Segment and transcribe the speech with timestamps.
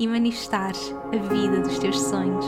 [0.00, 2.46] e manifestares a vida dos teus sonhos.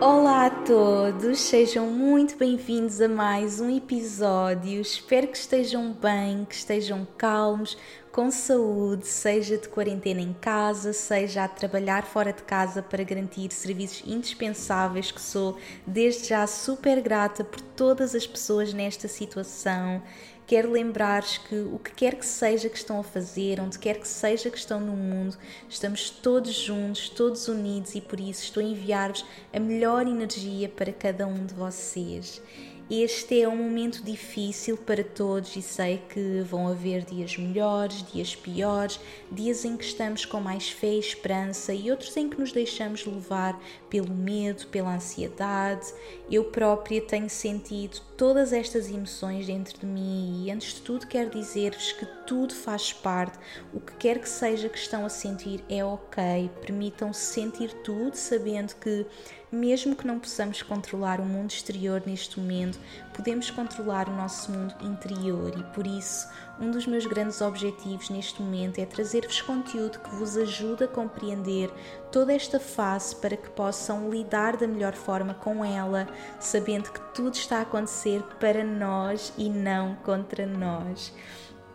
[0.00, 4.80] Olá a todos, sejam muito bem-vindos a mais um episódio.
[4.80, 7.76] Espero que estejam bem, que estejam calmos,
[8.10, 13.52] com saúde, seja de quarentena em casa, seja a trabalhar fora de casa para garantir
[13.52, 20.00] serviços indispensáveis, que sou desde já super grata por todas as pessoas nesta situação
[20.48, 24.08] Quero lembrar-vos que o que quer que seja que estão a fazer, onde quer que
[24.08, 25.36] seja que estão no mundo,
[25.68, 30.90] estamos todos juntos, todos unidos e por isso estou a enviar-vos a melhor energia para
[30.90, 32.40] cada um de vocês.
[32.90, 38.34] Este é um momento difícil para todos e sei que vão haver dias melhores, dias
[38.34, 38.98] piores,
[39.30, 43.04] dias em que estamos com mais fé e esperança e outros em que nos deixamos
[43.04, 45.86] levar pelo medo, pela ansiedade.
[46.30, 51.30] Eu própria tenho sentido todas estas emoções dentro de mim e antes de tudo quero
[51.30, 53.38] dizer-vos que tudo faz parte,
[53.72, 58.74] o que quer que seja que estão a sentir é ok, permitam-se sentir tudo sabendo
[58.74, 59.06] que
[59.50, 62.78] mesmo que não possamos controlar o mundo exterior neste momento,
[63.14, 65.52] podemos controlar o nosso mundo interior.
[65.58, 66.28] E por isso
[66.60, 71.70] um dos meus grandes objetivos neste momento é trazer-vos conteúdo que vos ajude a compreender
[72.10, 76.08] toda esta fase para que possam lidar da melhor forma com ela,
[76.40, 81.12] sabendo que tudo está a acontecer para nós e não contra nós.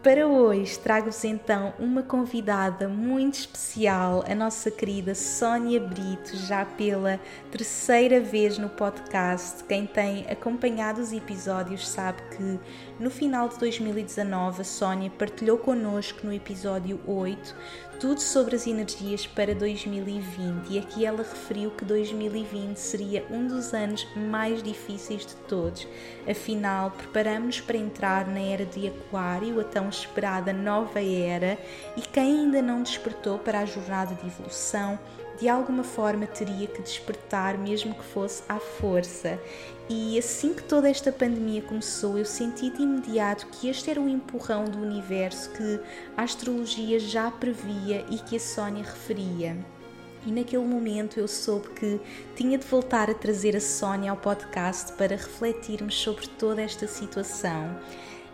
[0.04, 7.18] Para hoje trago-vos então uma convidada muito especial, a nossa querida Sónia Brito, já pela
[7.50, 9.64] terceira vez no podcast.
[9.64, 12.60] Quem tem acompanhado os episódios sabe que
[13.00, 17.56] no final de 2019 a Sónia partilhou connosco no episódio 8
[18.00, 23.74] tudo sobre as energias para 2020 e aqui ela referiu que 2020 seria um dos
[23.74, 25.88] anos mais difíceis de todos.
[26.30, 31.58] Afinal, preparamos-nos para entrar na era de Aquário, a tão esperada nova era,
[31.96, 35.00] e quem ainda não despertou para a jornada de evolução
[35.44, 39.38] de alguma forma teria que despertar, mesmo que fosse à força.
[39.90, 44.08] E assim que toda esta pandemia começou, eu senti de imediato que este era o
[44.08, 45.82] empurrão do universo que
[46.16, 49.58] a astrologia já previa e que a Sónia referia.
[50.26, 52.00] E naquele momento eu soube que
[52.38, 57.78] tinha de voltar a trazer a Sónia ao podcast para refletirmos sobre toda esta situação.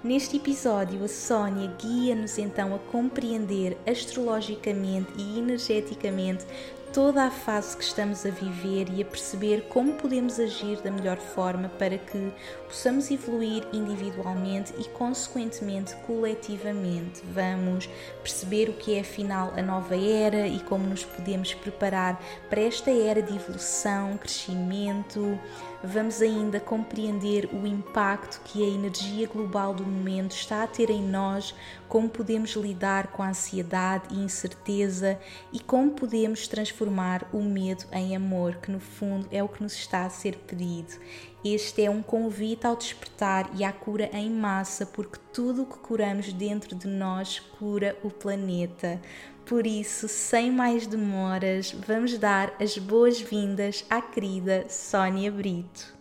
[0.01, 6.45] Neste episódio, a Sónia guia-nos então a compreender astrologicamente e energeticamente
[6.93, 11.17] toda a fase que estamos a viver e a perceber como podemos agir da melhor
[11.17, 12.31] forma para que
[12.67, 17.21] possamos evoluir individualmente e, consequentemente, coletivamente.
[17.31, 17.89] Vamos
[18.21, 22.89] perceber o que é afinal a nova era e como nos podemos preparar para esta
[22.89, 25.39] era de evolução, crescimento.
[25.81, 31.01] Vamos ainda compreender o impacto que a energia global do momento está a ter em
[31.01, 31.55] nós,
[31.87, 35.17] como podemos lidar com a ansiedade e incerteza
[35.53, 39.73] e como podemos transformar o medo em amor, que no fundo é o que nos
[39.73, 40.99] está a ser pedido.
[41.45, 45.77] Este é um convite ao despertar e à cura em massa, porque tudo o que
[45.77, 48.99] curamos dentro de nós cura o planeta.
[49.49, 55.97] Por isso, sem mais demoras, vamos dar as boas-vindas à querida Sónia Brito.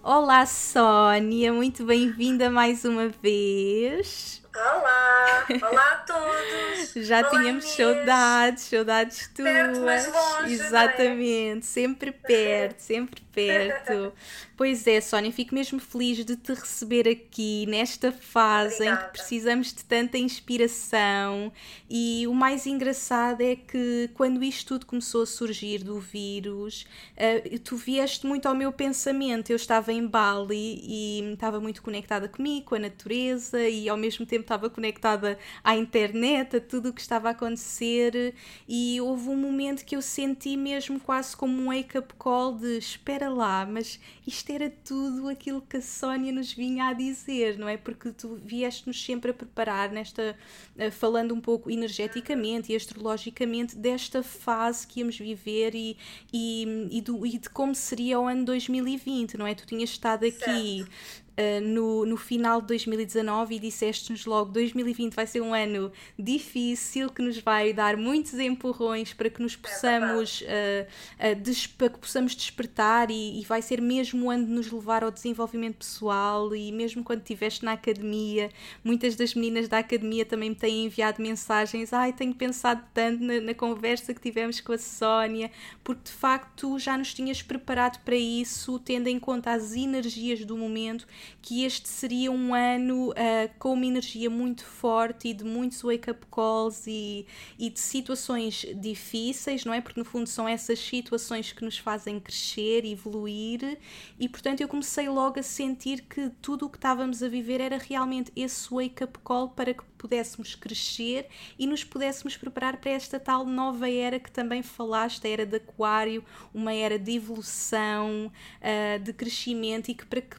[0.00, 4.41] Olá, Sónia, muito bem-vinda mais uma vez.
[4.54, 5.46] Olá!
[5.62, 6.92] Olá a todos!
[7.06, 7.76] Já Olá, tínhamos Inês.
[7.76, 9.48] saudades, saudades tuas.
[9.50, 10.52] Perto, mas longe, é?
[10.52, 14.12] Exatamente, sempre perto, sempre perto.
[14.54, 19.08] Pois é, Sónia, fico mesmo feliz de te receber aqui nesta fase em que Obrigada.
[19.08, 21.52] precisamos de tanta inspiração.
[21.90, 27.58] E o mais engraçado é que quando isto tudo começou a surgir do vírus, eh,
[27.64, 29.50] tu vieste muito ao meu pensamento.
[29.50, 34.24] Eu estava em Bali e estava muito conectada comigo, com a natureza e ao mesmo
[34.26, 38.34] tempo estava conectada à internet, a tudo o que estava a acontecer.
[38.68, 43.28] E houve um momento que eu senti mesmo quase como um wake-up call de espera
[43.28, 47.76] lá, mas isto era tudo aquilo que a Sónia nos vinha a dizer, não é?
[47.76, 50.36] Porque tu vieste-nos sempre a preparar nesta,
[50.76, 55.96] eh, falando um pouco energeticamente e astrologicamente desta fase que íamos viver e,
[56.32, 59.54] e, e, do, e de como seria o ano 2020, não é?
[59.54, 60.84] Tu tinhas estado aqui
[61.32, 67.10] uh, no, no final de 2019 e disseste-nos logo 2020 vai ser um ano difícil
[67.10, 71.98] que nos vai dar muitos empurrões para que nos é possamos uh, uh, para que
[71.98, 76.54] possamos despertar e, e, vai ser mesmo o ano de nos levar ao desenvolvimento pessoal
[76.54, 78.50] e mesmo quando estiveste na academia
[78.84, 83.40] muitas das meninas da academia também me têm enviado mensagens ai tenho pensado tanto na,
[83.40, 85.50] na conversa que tivemos com a Sónia
[85.82, 90.56] porque de facto já nos tinhas preparado para isso tendo em conta as energias do
[90.56, 91.06] momento
[91.40, 93.14] que este seria um ano uh,
[93.58, 97.26] com uma energia muito forte e de muitos wake-up calls e,
[97.58, 99.80] e de situações difíceis, não é?
[99.80, 103.78] Porque no fundo são essas situações que nos fazem crescer, evoluir,
[104.18, 107.78] e portanto eu comecei logo a sentir que tudo o que estávamos a viver era
[107.78, 113.46] realmente esse wake-up call para que pudéssemos crescer e nos pudéssemos preparar para esta tal
[113.46, 119.12] nova era que também falaste, a era de Aquário, uma era de evolução, uh, de
[119.12, 120.36] crescimento e que para que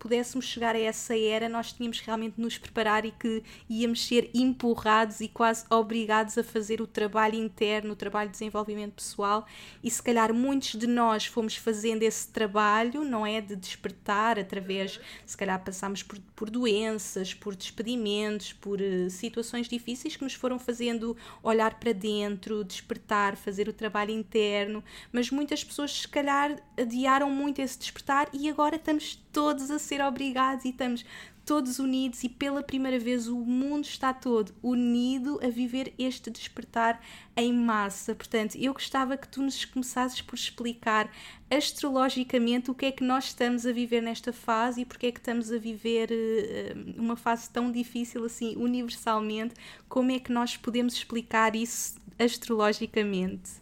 [0.00, 5.20] pudéssemos chegar a essa era, nós tínhamos realmente nos preparar e que íamos ser empurrados
[5.20, 9.46] e quase obrigados a fazer o trabalho interno, o trabalho de desenvolvimento pessoal,
[9.84, 13.42] e se calhar muitos de nós fomos fazendo esse trabalho, não é?
[13.42, 20.16] De despertar através, se calhar passámos por, por doenças, por despedimentos, por uh, situações difíceis
[20.16, 24.82] que nos foram fazendo olhar para dentro, despertar, fazer o trabalho interno,
[25.12, 30.00] mas muitas pessoas se calhar adiaram muito esse despertar e agora estamos todos a ser
[30.00, 31.04] obrigados e estamos
[31.50, 37.00] todos unidos e pela primeira vez o mundo está todo unido a viver este despertar
[37.36, 38.14] em massa.
[38.14, 41.10] Portanto, eu gostava que tu nos começasses por explicar
[41.50, 45.18] astrologicamente o que é que nós estamos a viver nesta fase e porque é que
[45.18, 49.54] estamos a viver uh, uma fase tão difícil assim universalmente.
[49.88, 53.60] Como é que nós podemos explicar isso astrologicamente?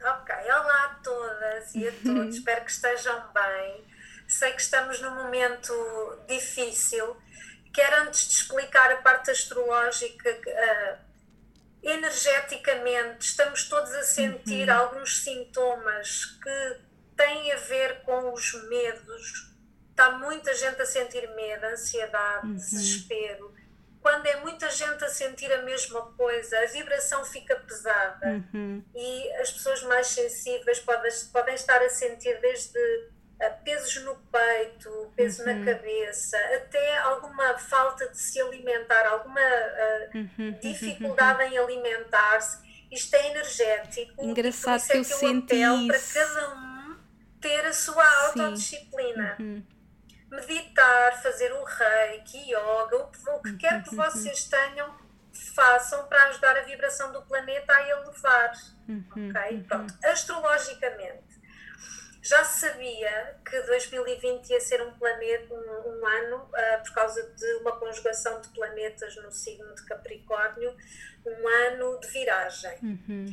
[0.00, 3.93] Ok, olá a todas e a todos, espero que estejam bem
[4.34, 5.72] sei que estamos num momento
[6.26, 7.16] difícil.
[7.72, 10.98] Quero, antes de explicar a parte astrológica, uh,
[11.82, 14.74] energeticamente, estamos todos a sentir uhum.
[14.74, 16.80] alguns sintomas que
[17.16, 19.52] têm a ver com os medos.
[19.90, 22.56] Está muita gente a sentir medo, ansiedade, uhum.
[22.56, 23.54] desespero.
[24.00, 28.84] Quando é muita gente a sentir a mesma coisa, a vibração fica pesada uhum.
[28.94, 33.13] e as pessoas mais sensíveis podem, podem estar a sentir desde
[33.64, 35.58] pesos no peito, peso uhum.
[35.58, 40.58] na cabeça, até alguma falta de se alimentar, alguma uh, uhum.
[40.60, 42.62] dificuldade em alimentar-se.
[42.90, 44.24] Isto é energético.
[44.24, 45.86] Engraçado e que, é eu que senti isso.
[45.88, 46.96] para cada um
[47.40, 49.36] ter a sua autodisciplina.
[49.38, 49.62] Uhum.
[50.30, 53.96] Meditar, fazer o reiki, yoga, o que, quer que uhum.
[53.96, 54.96] vocês tenham,
[55.54, 58.52] façam para ajudar a vibração do planeta a elevar.
[58.88, 59.04] Uhum.
[59.10, 59.64] Ok?
[59.68, 59.94] Pronto.
[60.04, 61.33] Astrologicamente,
[62.24, 67.54] já sabia que 2020 ia ser um planeta, um, um ano, uh, por causa de
[67.56, 70.74] uma conjugação de planetas no signo de Capricórnio,
[71.26, 72.78] um ano de viragem.
[72.82, 73.26] Uhum.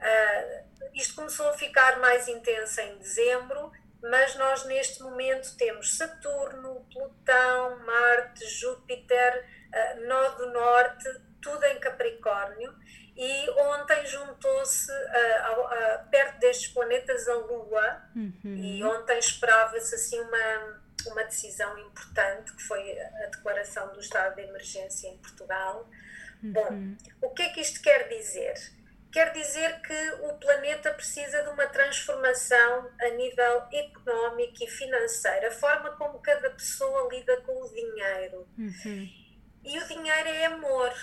[0.00, 6.86] Uh, isto começou a ficar mais intenso em dezembro, mas nós neste momento temos Saturno,
[6.90, 11.04] Plutão, Marte, Júpiter, uh, Nó do Norte,
[11.42, 12.74] tudo em Capricórnio
[13.18, 18.38] e ontem juntou-se uh, uh, perto destes planetas a Lua uhum.
[18.44, 24.42] e ontem esperava-se assim uma, uma decisão importante que foi a declaração do estado de
[24.42, 25.90] emergência em Portugal.
[26.40, 26.52] Uhum.
[26.52, 28.54] Bom, o que é que isto quer dizer?
[29.10, 35.50] Quer dizer que o planeta precisa de uma transformação a nível económico e financeiro, a
[35.50, 38.48] forma como cada pessoa lida com o dinheiro.
[38.56, 39.08] Uhum.
[39.64, 40.94] E o dinheiro é amor.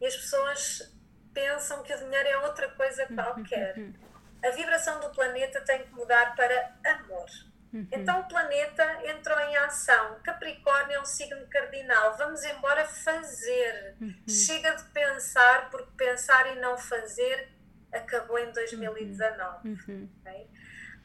[0.00, 0.93] E as pessoas
[1.34, 3.76] pensam que o dinheiro é outra coisa qualquer.
[4.42, 7.28] A vibração do planeta tem que mudar para amor.
[7.90, 10.20] Então o planeta entrou em ação.
[10.22, 12.16] Capricórnio é um signo cardinal.
[12.16, 13.96] Vamos embora fazer.
[14.28, 17.52] Chega de pensar, porque pensar e não fazer
[17.92, 19.68] acabou em 2019.
[19.68, 20.08] Uhum.
[20.20, 20.48] Okay?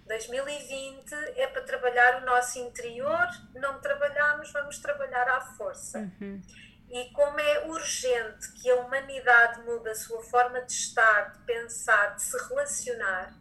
[0.07, 3.27] 2020 é para trabalhar o nosso interior.
[3.55, 5.99] Não trabalhamos, vamos trabalhar à força.
[5.99, 6.41] Uhum.
[6.89, 12.15] E como é urgente que a humanidade mude a sua forma de estar, de pensar,
[12.15, 13.37] de se relacionar,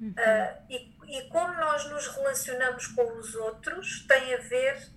[0.00, 0.10] uhum.
[0.10, 4.90] uh, e, e como nós nos relacionamos com os outros tem a ver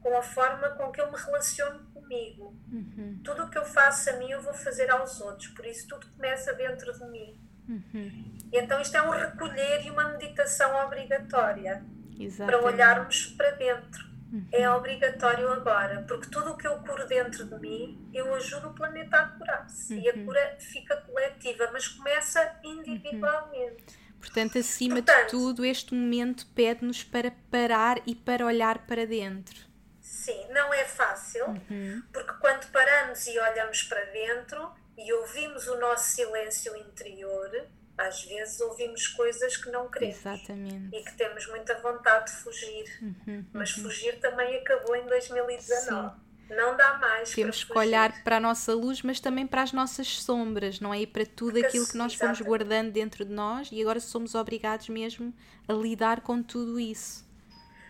[0.00, 2.56] com a forma com que eu me relaciono comigo.
[2.72, 3.20] Uhum.
[3.22, 6.06] Tudo o que eu faço a mim, eu vou fazer aos outros, por isso tudo
[6.16, 7.40] começa dentro de mim.
[7.68, 8.38] Uhum.
[8.52, 11.84] Então, isto é um recolher e uma meditação obrigatória
[12.18, 12.46] Exatamente.
[12.46, 14.11] para olharmos para dentro
[14.50, 18.74] é obrigatório agora, porque tudo o que eu curo dentro de mim, eu ajudo o
[18.74, 19.94] planeta a curar-se.
[19.94, 20.00] Uhum.
[20.00, 20.24] E a uhum.
[20.24, 23.84] cura fica coletiva, mas começa individualmente.
[23.88, 24.12] Uhum.
[24.18, 29.56] Portanto, acima Portanto, de tudo, este momento pede-nos para parar e para olhar para dentro.
[30.00, 32.02] Sim, não é fácil, uhum.
[32.12, 37.50] porque quando paramos e olhamos para dentro e ouvimos o nosso silêncio interior,
[38.06, 40.96] às vezes ouvimos coisas que não queremos Exatamente.
[40.96, 43.84] e que temos muita vontade de fugir, uhum, mas uhum.
[43.84, 46.10] fugir também acabou em 2019.
[46.10, 46.22] Sim.
[46.50, 47.30] Não dá mais.
[47.30, 51.00] Temos que olhar para a nossa luz, mas também para as nossas sombras, não é?
[51.00, 54.34] E para tudo Porque aquilo que nós fomos guardando dentro de nós e agora somos
[54.34, 55.32] obrigados mesmo
[55.66, 57.26] a lidar com tudo isso.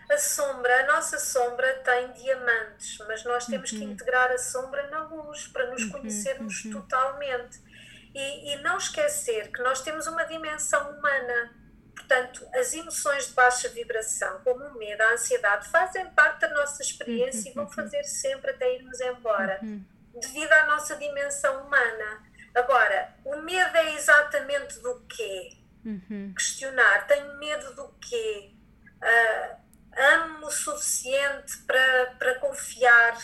[0.09, 3.79] A sombra, a nossa sombra tem diamantes, mas nós temos uhum.
[3.79, 6.71] que integrar a sombra na luz para nos uhum, conhecermos uhum.
[6.71, 7.59] totalmente.
[8.13, 11.53] E, e não esquecer que nós temos uma dimensão humana.
[11.95, 16.81] Portanto, as emoções de baixa vibração, como o medo, a ansiedade, fazem parte da nossa
[16.81, 19.59] experiência e vão fazer sempre até irmos embora,
[20.19, 22.23] devido à nossa dimensão humana.
[22.53, 25.57] Agora, o medo é exatamente do quê?
[26.33, 28.51] Questionar, tenho medo do quê?
[29.01, 29.55] Uh,
[29.97, 33.17] amo o suficiente para, para confiar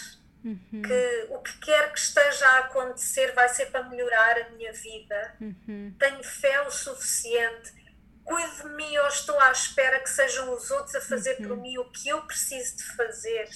[0.44, 0.82] uhum.
[0.82, 5.36] que o que quer que esteja a acontecer vai ser para melhorar a minha vida.
[5.40, 5.94] Uhum.
[5.98, 7.78] Tenho fé o suficiente.
[8.24, 11.48] Cuido de mim ou estou à espera que sejam os outros a fazer uhum.
[11.48, 13.50] por mim o que eu preciso de fazer.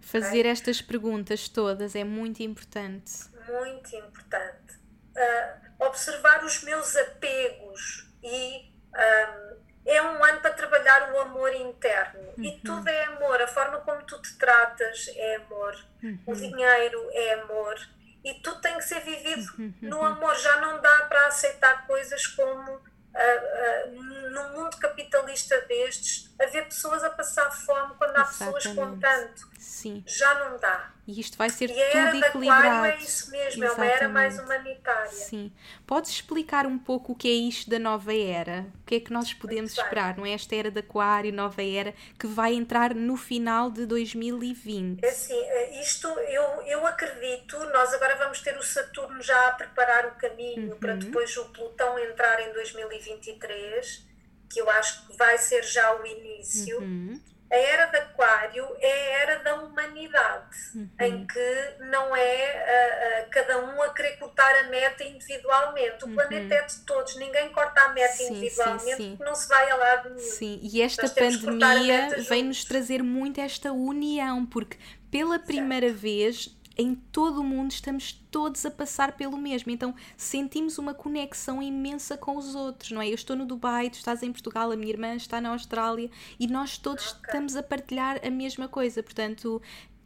[0.00, 3.12] Fazer estas perguntas todas é muito importante.
[3.48, 4.78] Muito importante.
[5.16, 9.49] Uh, observar os meus apegos e um,
[9.86, 12.20] é um ano para trabalhar o amor interno.
[12.36, 12.44] Uhum.
[12.44, 13.40] E tudo é amor.
[13.40, 15.76] A forma como tu te tratas é amor.
[16.02, 16.18] Uhum.
[16.26, 17.76] O dinheiro é amor.
[18.22, 19.74] E tudo tem que ser vivido uhum.
[19.80, 20.34] no amor.
[20.36, 27.04] Já não dá para aceitar coisas como uh, uh, num mundo capitalista destes, haver pessoas
[27.04, 28.54] a passar fome quando há Exatamente.
[28.54, 29.50] pessoas com tanto.
[29.58, 30.02] Sim.
[30.06, 30.90] Já não dá.
[31.06, 32.86] E isto vai ser e tudo equilibrado.
[32.86, 33.92] é isso mesmo, Exatamente.
[33.92, 35.10] é uma era mais humanitária.
[35.10, 35.52] Sim.
[35.86, 38.66] Podes explicar um pouco o que é isto da nova era?
[38.82, 40.16] O que é que nós podemos esperar?
[40.16, 45.04] Não é esta era de Aquário, nova era, que vai entrar no final de 2020?
[45.04, 49.52] É assim, eh, isto eu, eu acredito, nós agora vamos ter o Saturno já a
[49.52, 50.78] preparar o caminho uhum.
[50.78, 54.09] para depois o Plutão entrar em 2023,
[54.50, 56.80] que eu acho que vai ser já o início.
[56.80, 57.20] Uhum
[57.52, 60.88] a era de Aquário é a era da humanidade, uhum.
[61.00, 66.04] em que não é uh, uh, cada um a querer cortar a meta individualmente.
[66.04, 66.14] O uhum.
[66.14, 69.24] planeta é de todos, ninguém corta a meta sim, individualmente sim, sim.
[69.24, 70.30] não se vai a lado nenhum.
[70.30, 74.78] Sim, e esta pandemia vem-nos trazer muito esta união, porque
[75.10, 76.00] pela primeira certo.
[76.00, 79.70] vez em todo o mundo estamos todos a passar pelo mesmo.
[79.70, 83.08] Então sentimos uma conexão imensa com os outros, não é?
[83.08, 86.46] Eu estou no Dubai, tu estás em Portugal, a minha irmã está na Austrália e
[86.46, 87.22] nós todos okay.
[87.26, 89.02] estamos a partilhar a mesma coisa.
[89.02, 89.60] Portanto,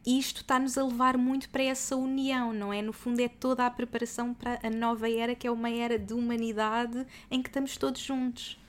[0.05, 2.81] isto está-nos a levar muito para essa união, não é?
[2.81, 6.13] No fundo, é toda a preparação para a nova era, que é uma era de
[6.13, 8.59] humanidade em que estamos todos juntos.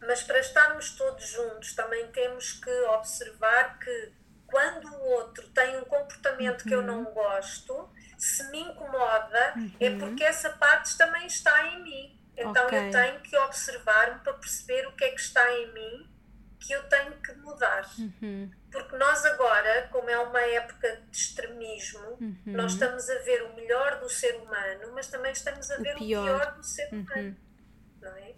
[0.00, 4.12] Mas para estarmos todos juntos, também temos que observar que
[4.46, 7.12] quando o outro tem um comportamento que eu não uhum.
[7.12, 9.96] gosto, se me incomoda, é uhum.
[9.96, 12.20] é porque essa parte também está em mim.
[12.36, 12.88] Então okay.
[12.88, 16.16] eu tenho que observar-me para perceber o que é que está em mim
[16.60, 17.88] que eu tenho que mudar.
[17.98, 18.50] Uhum.
[18.70, 22.36] Porque nós agora, como é uma época de extremismo, uhum.
[22.46, 25.98] nós estamos a ver o melhor do ser humano, mas também estamos a ver o
[25.98, 27.00] pior, o pior do ser uhum.
[27.00, 27.36] humano.
[28.00, 28.34] Não é?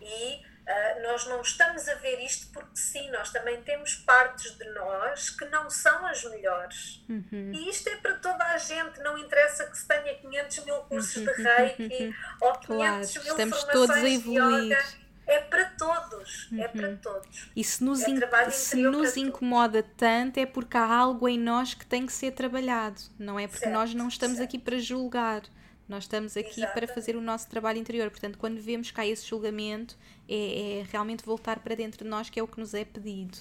[0.00, 4.64] E Uh, nós não estamos a ver isto porque sim, nós também temos partes de
[4.70, 7.02] nós que não são as melhores.
[7.08, 7.50] Uhum.
[7.52, 11.16] E isto é para toda a gente, não interessa que se tenha 500 mil cursos
[11.16, 11.24] uhum.
[11.24, 14.64] de reiki ou 500 claro, mil estamos todos a evoluir.
[14.64, 15.00] Yoga.
[15.26, 16.62] É para todos, uhum.
[16.62, 16.96] é para uhum.
[16.96, 17.50] todos.
[17.54, 19.96] E se nos, é se nos incomoda todos.
[19.96, 23.46] tanto é porque há algo em nós que tem que ser trabalhado, não é?
[23.46, 24.48] Porque certo, nós não estamos certo.
[24.48, 25.42] aqui para julgar.
[25.90, 26.72] Nós estamos aqui Exatamente.
[26.72, 28.08] para fazer o nosso trabalho interior.
[28.10, 32.38] Portanto, quando vemos cá esse julgamento, é, é, realmente voltar para dentro de nós, que
[32.38, 33.36] é o que nos é pedido.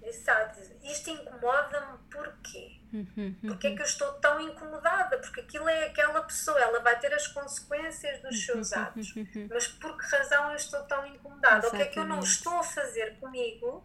[0.00, 0.60] Exato.
[0.84, 2.76] Isto incomoda-me porquê?
[2.92, 3.34] Uhum, uhum.
[3.48, 5.18] Porquê é que eu estou tão incomodada?
[5.18, 9.14] Porque aquilo é aquela pessoa, ela vai ter as consequências dos seus uhum, atos.
[9.50, 11.66] Mas por que razão eu estou tão incomodada?
[11.66, 11.66] Exatamente.
[11.66, 13.84] O que é que eu não estou a fazer comigo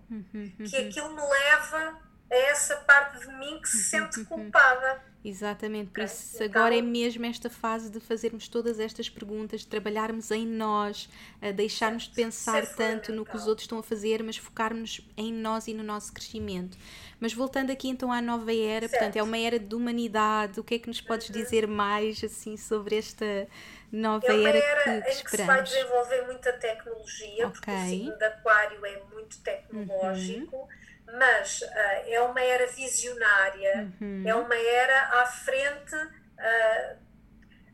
[0.70, 2.00] que aquilo me leva
[2.32, 5.04] a essa parte de mim que se sente culpada?
[5.24, 9.68] Exatamente, por isso então, agora é mesmo esta fase de fazermos todas estas perguntas, de
[9.68, 11.08] trabalharmos em nós,
[11.56, 15.68] deixarmos de pensar tanto no que os outros estão a fazer, mas focarmos em nós
[15.68, 16.76] e no nosso crescimento.
[17.20, 18.92] Mas voltando aqui então à nova era, certo.
[18.94, 21.36] portanto, é uma era de humanidade, o que é que nos podes uhum.
[21.36, 23.48] dizer mais assim sobre esta
[23.92, 27.52] nova é era, era que, que em que se vai desenvolver muita tecnologia, okay.
[27.52, 30.56] porque o signo de aquário é muito tecnológico.
[30.56, 30.81] Uhum
[31.18, 31.68] mas uh,
[32.08, 34.24] é uma era visionária, uhum.
[34.25, 37.12] é uma era à frente uh,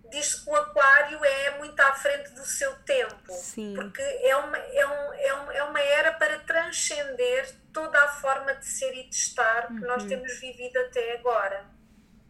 [0.10, 3.32] diz que o aquário é muito à frente do seu tempo.
[3.34, 3.74] Sim.
[3.76, 8.56] Porque é uma, é, um, é, um, é uma era para transcender toda a forma
[8.56, 9.88] de ser e de estar que uhum.
[9.88, 11.66] nós temos vivido até agora.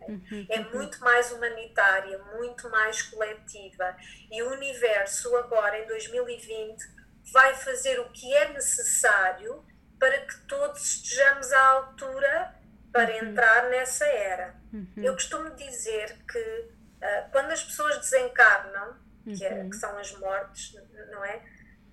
[0.02, 0.48] Uhum.
[0.50, 3.96] É muito mais humanitária, muito mais coletiva.
[4.32, 6.84] E o universo, agora em 2020,
[7.32, 9.66] vai fazer o que é necessário
[10.00, 12.56] para que todos estejamos à altura
[12.92, 13.30] para uhum.
[13.30, 14.56] entrar nessa era.
[14.74, 14.88] Uhum.
[14.98, 19.70] Eu costumo dizer que uh, quando as pessoas desencarnam, que, é, uhum.
[19.70, 20.76] que, são as mortes,
[21.12, 21.38] não é?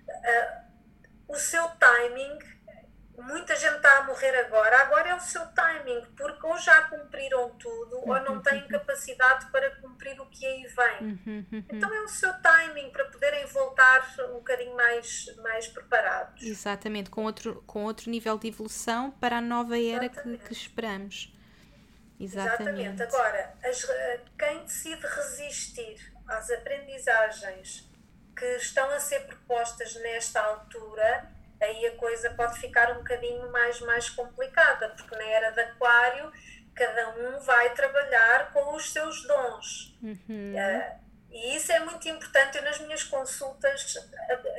[0.08, 0.64] Uh,
[1.28, 2.38] o seu timing
[3.18, 7.50] muita gente está a morrer agora, agora é o seu timing, porque ou já cumpriram
[7.50, 11.20] tudo ou não têm capacidade para cumprir o que aí vem.
[11.70, 16.42] Então é o seu timing para poderem voltar um bocadinho mais, mais preparados.
[16.42, 21.32] Exatamente, com outro, com outro nível de evolução para a nova era que, que, esperamos.
[22.18, 22.80] Exatamente.
[22.80, 23.02] Exatamente.
[23.02, 23.86] Agora, as,
[24.38, 27.88] quem decide resistir às aprendizagens
[28.36, 31.33] que estão a ser propostas nesta altura
[31.64, 36.32] aí a coisa pode ficar um bocadinho mais, mais complicada, porque na era de Aquário
[36.74, 39.96] cada um vai trabalhar com os seus dons.
[40.02, 40.54] Uhum.
[40.54, 42.58] Uh, e isso é muito importante.
[42.58, 43.96] Eu, nas minhas consultas,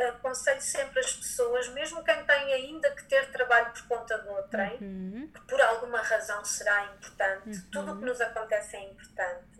[0.09, 4.77] aconselho sempre as pessoas, mesmo quem tem ainda que ter trabalho por conta do outrem,
[4.81, 5.31] uhum.
[5.33, 7.69] que por alguma razão será importante, uhum.
[7.71, 9.54] tudo o que nos acontece é importante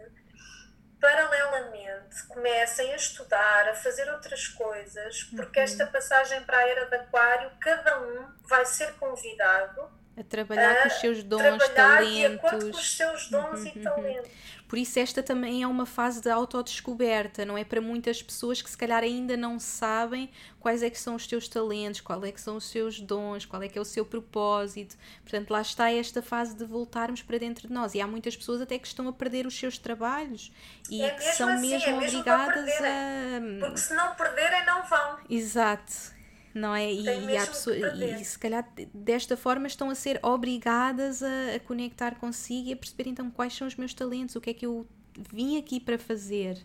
[1.00, 5.66] paralelamente comecem a estudar, a fazer outras coisas, porque uhum.
[5.66, 10.82] esta passagem para a era de Aquário, cada um vai ser convidado a trabalhar a
[10.82, 12.18] com os seus dons, trabalhar talentos.
[12.18, 14.32] De acordo com os seus dons uhum, e talentos.
[14.68, 17.64] Por isso, esta também é uma fase de autodescoberta, não é?
[17.64, 20.30] Para muitas pessoas que se calhar ainda não sabem
[20.60, 23.62] quais é que são os teus talentos, qual é que são os seus dons, qual
[23.62, 24.98] é que é o seu propósito.
[25.22, 27.94] Portanto, lá está esta fase de voltarmos para dentro de nós.
[27.94, 30.52] E há muitas pessoas até que estão a perder os seus trabalhos
[30.90, 33.60] e é que são assim, mesmo, é mesmo obrigadas a.
[33.60, 35.20] Porque se não perderem, não vão.
[35.30, 36.15] Exato
[36.56, 36.90] não é?
[36.90, 41.60] E, e, há pessoas, e se calhar desta forma estão a ser obrigadas a, a,
[41.60, 44.66] conectar consigo e a perceber então quais são os meus talentos, o que é que
[44.66, 44.88] eu
[45.34, 46.58] vim aqui para fazer,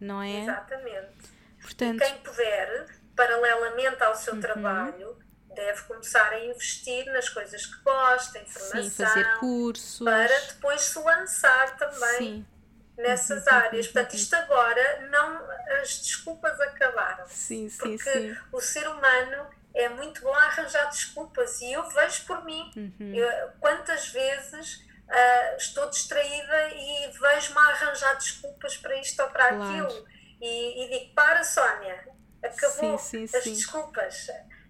[0.00, 0.42] não é?
[0.42, 1.30] Exatamente.
[1.62, 4.40] Portanto, e quem puder, paralelamente ao seu uhum.
[4.40, 5.16] trabalho,
[5.54, 10.04] deve começar a investir nas coisas que gosta, em formação, Sim, fazer cursos.
[10.04, 12.18] Para depois se lançar também.
[12.18, 12.46] Sim
[12.96, 13.86] nessas áreas.
[13.86, 15.40] Portanto, isto agora não
[15.80, 17.26] as desculpas acabaram.
[17.28, 18.36] Sim, sim, porque sim.
[18.52, 23.14] o ser humano é muito bom a arranjar desculpas e eu vejo por mim uhum.
[23.14, 23.28] eu,
[23.60, 29.64] quantas vezes uh, estou distraída e vejo-me a arranjar desculpas para isto ou para claro.
[29.64, 30.08] aquilo
[30.40, 32.08] e, e, digo para Sónia
[32.42, 34.28] acabou sim, sim, as desculpas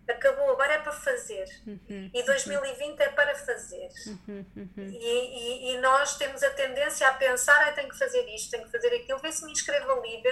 [0.08, 1.46] acabou, agora é para fazer.
[1.66, 3.88] Uhum, e 2020 é para fazer.
[4.06, 4.70] Uhum, uhum.
[4.76, 8.64] E, e, e, nós temos a tendência a pensar, ah, tenho que fazer isto, tenho
[8.64, 10.22] que fazer aquilo, vê se me inscrevo ali,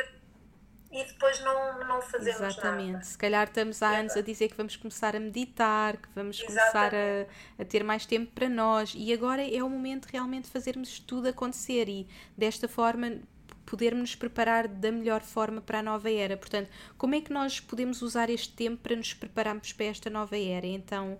[0.95, 2.93] e depois não, não fazemos Exatamente.
[2.93, 3.05] nada.
[3.05, 6.71] Se calhar estamos há anos a dizer que vamos começar a meditar, que vamos Exatamente.
[6.71, 10.51] começar a, a ter mais tempo para nós e agora é o momento realmente de
[10.51, 12.07] fazermos tudo acontecer e
[12.39, 13.21] desta forma
[13.67, 16.37] podermos preparar da melhor forma para a nova era.
[16.37, 20.37] Portanto, como é que nós podemos usar este tempo para nos prepararmos para esta nova
[20.37, 20.67] era?
[20.67, 21.19] Então,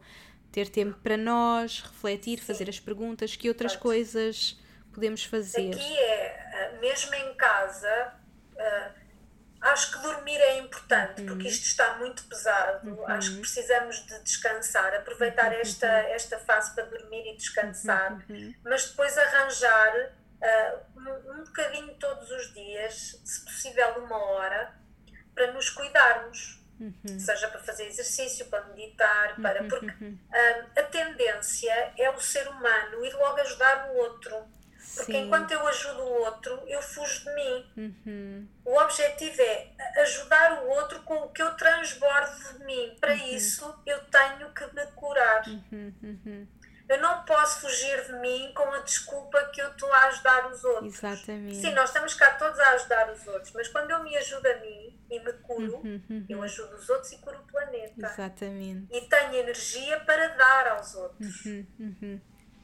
[0.53, 2.45] ter tempo para nós, refletir, Sim.
[2.45, 4.57] fazer as perguntas, que outras coisas
[4.93, 5.75] podemos fazer?
[5.75, 8.15] Aqui é, eh, mesmo em casa,
[8.57, 8.91] eh,
[9.61, 11.27] acho que dormir é importante, uhum.
[11.29, 12.89] porque isto está muito pesado.
[12.89, 13.09] Uhum.
[13.09, 15.59] Acho que precisamos de descansar, aproveitar uhum.
[15.59, 18.55] esta, esta fase para dormir e descansar, uhum.
[18.63, 24.75] mas depois arranjar uh, um, um bocadinho todos os dias, se possível uma hora,
[25.35, 26.63] para nos cuidarmos.
[26.81, 27.19] Uhum.
[27.21, 29.63] Seja para fazer exercício, para meditar, para.
[29.63, 29.69] Uhum.
[29.69, 34.35] Porque uh, a tendência é o ser humano ir logo ajudar o outro.
[34.97, 35.25] Porque Sim.
[35.27, 37.73] enquanto eu ajudo o outro, eu fujo de mim.
[37.77, 38.49] Uhum.
[38.65, 39.71] O objetivo é
[40.03, 42.97] ajudar o outro com o que eu transbordo de mim.
[43.01, 43.27] Para uhum.
[43.29, 45.43] isso, eu tenho que me curar.
[45.49, 46.47] Uhum.
[46.89, 46.97] Uhum.
[46.97, 50.65] Eu não posso fugir de mim com a desculpa que eu estou a ajudar os
[50.65, 50.95] outros.
[50.95, 51.57] Exatamente.
[51.57, 54.57] Sim, nós estamos cá todos a ajudar os outros, mas quando eu me ajudo a
[54.59, 56.27] mim e me curo, uhum, uhum.
[56.29, 58.07] eu ajudo os outros e curo o planeta.
[58.07, 58.95] Exatamente.
[58.95, 61.45] E tenho energia para dar aos outros.
[61.47, 62.21] Uhum, uhum.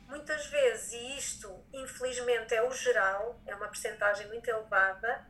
[0.09, 5.24] Muitas vezes, e isto infelizmente é o geral, é uma percentagem muito elevada,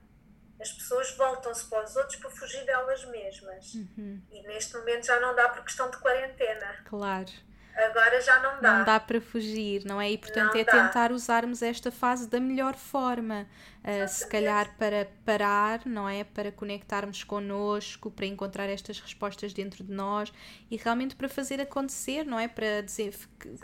[0.59, 3.75] as pessoas voltam-se para os outros para fugir delas mesmas.
[3.75, 4.23] Uhum.
[4.31, 6.83] E neste momento já não dá por questão de quarentena.
[6.85, 7.31] Claro
[7.77, 8.79] agora já não dá.
[8.79, 10.11] Não dá para fugir, não é?
[10.11, 10.73] E portanto não é dá.
[10.73, 13.47] tentar usarmos esta fase da melhor forma.
[13.81, 16.23] Uh, se calhar para parar, não é?
[16.23, 20.33] Para conectarmos connosco, para encontrar estas respostas dentro de nós
[20.71, 22.47] e realmente para fazer acontecer, não é?
[22.47, 23.15] Para dizer,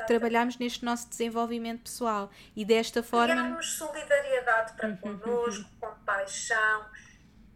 [0.06, 3.34] trabalharmos neste nosso desenvolvimento pessoal e desta forma.
[3.34, 6.86] Criarmos solidariedade para uhum, connosco, com compaixão,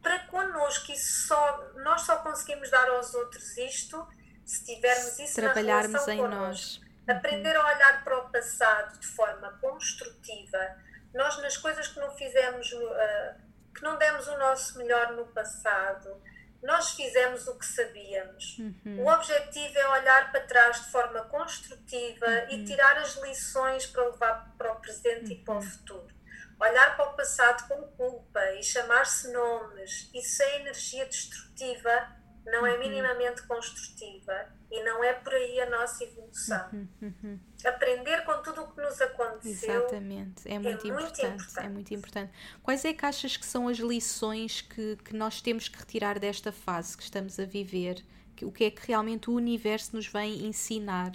[0.03, 0.93] para connosco.
[0.93, 4.07] Isso só, nós só conseguimos dar aos outros isto
[4.51, 6.81] se tivermos isso Trabalharmos na relação em connosco.
[7.07, 7.17] nós.
[7.17, 10.77] Aprender a olhar para o passado de forma construtiva.
[11.15, 13.35] Nós, nas coisas que não fizemos, uh,
[13.73, 16.21] que não demos o nosso melhor no passado,
[16.63, 18.59] nós fizemos o que sabíamos.
[18.59, 19.05] Uhum.
[19.05, 22.51] O objetivo é olhar para trás de forma construtiva uhum.
[22.51, 25.33] e tirar as lições para levar para o presente uhum.
[25.33, 25.63] e para o uhum.
[25.63, 26.15] futuro.
[26.61, 32.20] Olhar para o passado com culpa e chamar-se nomes, isso é energia destrutiva
[32.51, 32.79] não é uhum.
[32.79, 36.69] minimamente construtiva e não é por aí a nossa evolução.
[36.73, 37.39] Uhum, uhum.
[37.65, 41.67] Aprender com tudo o que nos aconteceu Exatamente, é muito, é importante, muito importante.
[41.67, 42.33] É muito importante.
[42.63, 46.53] Quais é que achas que são as lições que, que nós temos que retirar desta
[46.53, 48.05] fase que estamos a viver?
[48.43, 51.13] O que é que realmente o universo nos vem ensinar?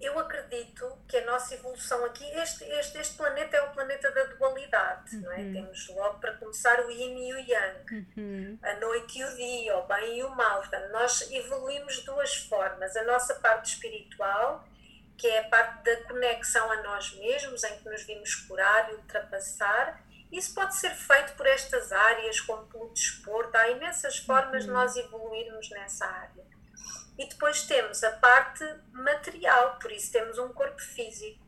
[0.00, 4.24] Eu acredito que a nossa evolução aqui, este, este, este planeta é o planeta da
[4.24, 5.22] dualidade, uhum.
[5.22, 5.36] não é?
[5.36, 5.52] Uhum.
[5.52, 8.58] Temos logo para começar o yin e o yang, uhum.
[8.62, 10.58] a noite e o dia, o bem e o mal.
[10.58, 12.96] Portanto, nós evoluímos de duas formas.
[12.96, 14.66] A nossa parte espiritual,
[15.16, 18.94] que é a parte da conexão a nós mesmos, em que nos vimos curar e
[18.94, 20.02] ultrapassar.
[20.30, 23.56] Isso pode ser feito por estas áreas, como pelo desporto.
[23.56, 24.68] Há imensas formas uhum.
[24.68, 26.53] de nós evoluirmos nessa área.
[27.18, 31.44] E depois temos a parte material, por isso temos um corpo físico.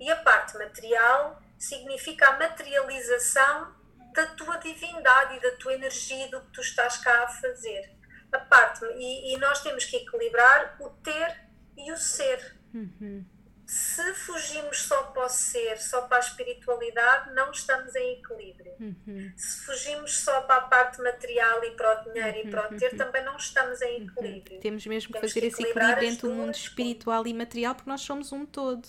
[0.00, 3.74] E a parte material significa a materialização
[4.12, 7.92] da tua divindade e da tua energia do que tu estás cá a fazer.
[8.32, 12.56] A parte, e, e nós temos que equilibrar o ter e o ser.
[12.72, 13.33] Uhum
[13.66, 18.72] se fugimos só para o ser, só para a espiritualidade, não estamos em equilíbrio.
[18.78, 19.32] Uhum.
[19.36, 22.44] Se fugimos só para a parte material e para o dinheiro uhum.
[22.44, 22.98] e para o ter, uhum.
[22.98, 24.06] também não estamos em uhum.
[24.06, 24.60] equilíbrio.
[24.60, 28.32] Temos mesmo que fazer esse equilíbrio entre o mundo espiritual e material, porque nós somos
[28.32, 28.86] um todo.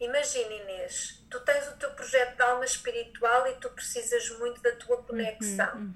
[0.00, 4.72] Imagina, Inês, tu tens o teu projeto de alma espiritual e tu precisas muito da
[4.72, 5.94] tua conexão.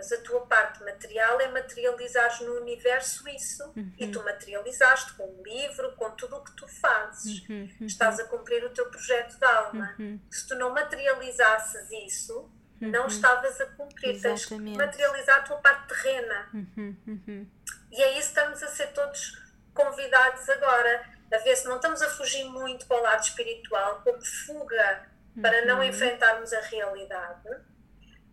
[0.00, 3.70] Mas a tua parte material é materializares no universo isso.
[3.76, 3.92] Uhum.
[3.98, 7.46] E tu materializaste com o livro, com tudo o que tu fazes.
[7.46, 7.68] Uhum.
[7.78, 7.86] Uhum.
[7.86, 9.94] Estás a cumprir o teu projeto de alma.
[9.98, 10.18] Uhum.
[10.30, 13.06] Se tu não materializasses isso, não uhum.
[13.08, 14.14] estavas a cumprir.
[14.14, 14.48] Exatamente.
[14.48, 16.48] Tens que materializar a tua parte terrena.
[16.54, 17.46] Uhum.
[17.92, 19.38] E é isso que estamos a ser todos
[19.74, 21.10] convidados agora.
[21.30, 25.06] A ver se não estamos a fugir muito para o lado espiritual, como fuga
[25.42, 27.50] para não enfrentarmos a realidade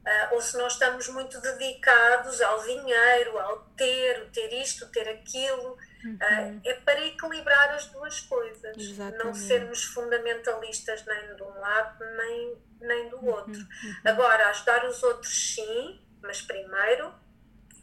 [0.08, 4.88] Uh, ou se nós estamos muito dedicados ao dinheiro, ao ter, o ter isto, o
[4.88, 6.14] ter aquilo, uhum.
[6.14, 9.26] uh, é para equilibrar as duas coisas, Exatamente.
[9.26, 13.60] não sermos fundamentalistas nem de um lado nem, nem do uhum, outro.
[13.60, 13.96] Uhum.
[14.06, 17.14] Agora, ajudar os outros sim, mas primeiro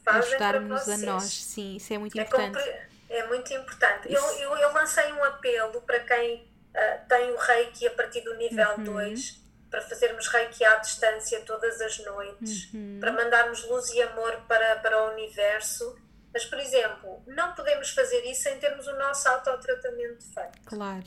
[0.03, 1.03] fazem vocês.
[1.03, 2.59] a nós, sim, isso é muito importante.
[2.59, 4.11] É, é muito importante.
[4.11, 8.35] Eu, eu, eu, lancei um apelo para quem uh, tem o reiki a partir do
[8.37, 9.44] nível 2 uhum
[9.75, 12.99] para fazermos reiki à distância todas as noites, uhum.
[13.01, 15.99] para mandarmos luz e amor para, para o universo.
[16.33, 20.61] Mas, por exemplo, não podemos fazer isso sem termos o nosso autotratamento feito.
[20.65, 21.05] Claro.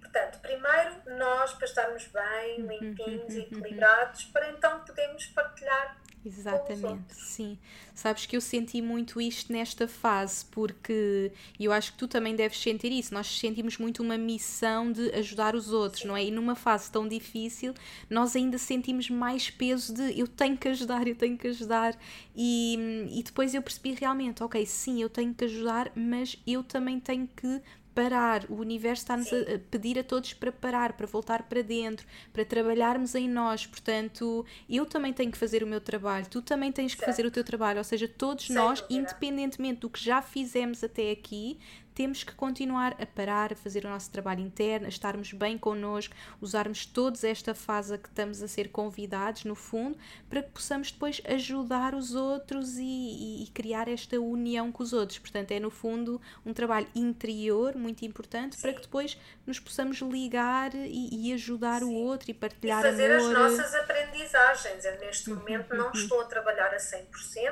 [0.00, 3.40] Portanto, primeiro nós, para estarmos bem, limpinhos uhum.
[3.40, 7.58] equilibrados, para então podermos partilhar Exatamente, sim.
[7.94, 12.58] Sabes que eu senti muito isto nesta fase, porque eu acho que tu também deves
[12.58, 13.12] sentir isso.
[13.12, 16.08] Nós sentimos muito uma missão de ajudar os outros, sim.
[16.08, 16.24] não é?
[16.24, 17.74] E numa fase tão difícil,
[18.08, 21.94] nós ainda sentimos mais peso de eu tenho que ajudar, eu tenho que ajudar.
[22.34, 22.78] E,
[23.12, 27.28] e depois eu percebi realmente, ok, sim, eu tenho que ajudar, mas eu também tenho
[27.36, 27.60] que
[27.94, 28.44] parar.
[28.48, 33.14] O universo está-nos a pedir a todos para parar, para voltar para dentro, para trabalharmos
[33.14, 33.66] em nós.
[33.66, 37.30] Portanto, eu também tenho que fazer o meu trabalho, tu também tens que fazer o
[37.30, 37.78] teu trabalho.
[37.78, 39.00] Ou seja, todos Sem nós, dúvida.
[39.00, 41.58] independentemente do que já fizemos até aqui,
[41.94, 46.14] temos que continuar a parar, a fazer o nosso trabalho interno, a estarmos bem connosco,
[46.40, 49.96] usarmos todos esta fase a que estamos a ser convidados, no fundo,
[50.28, 54.92] para que possamos depois ajudar os outros e, e, e criar esta união com os
[54.92, 55.18] outros.
[55.18, 58.62] Portanto, é no fundo um trabalho interior muito importante Sim.
[58.62, 61.86] para que depois nos possamos ligar e, e ajudar Sim.
[61.86, 63.36] o outro e partilhar e fazer amor.
[63.36, 64.84] as nossas aprendizagens.
[64.84, 65.92] Eu neste uhum, momento não uhum.
[65.92, 67.04] estou a trabalhar a 100%,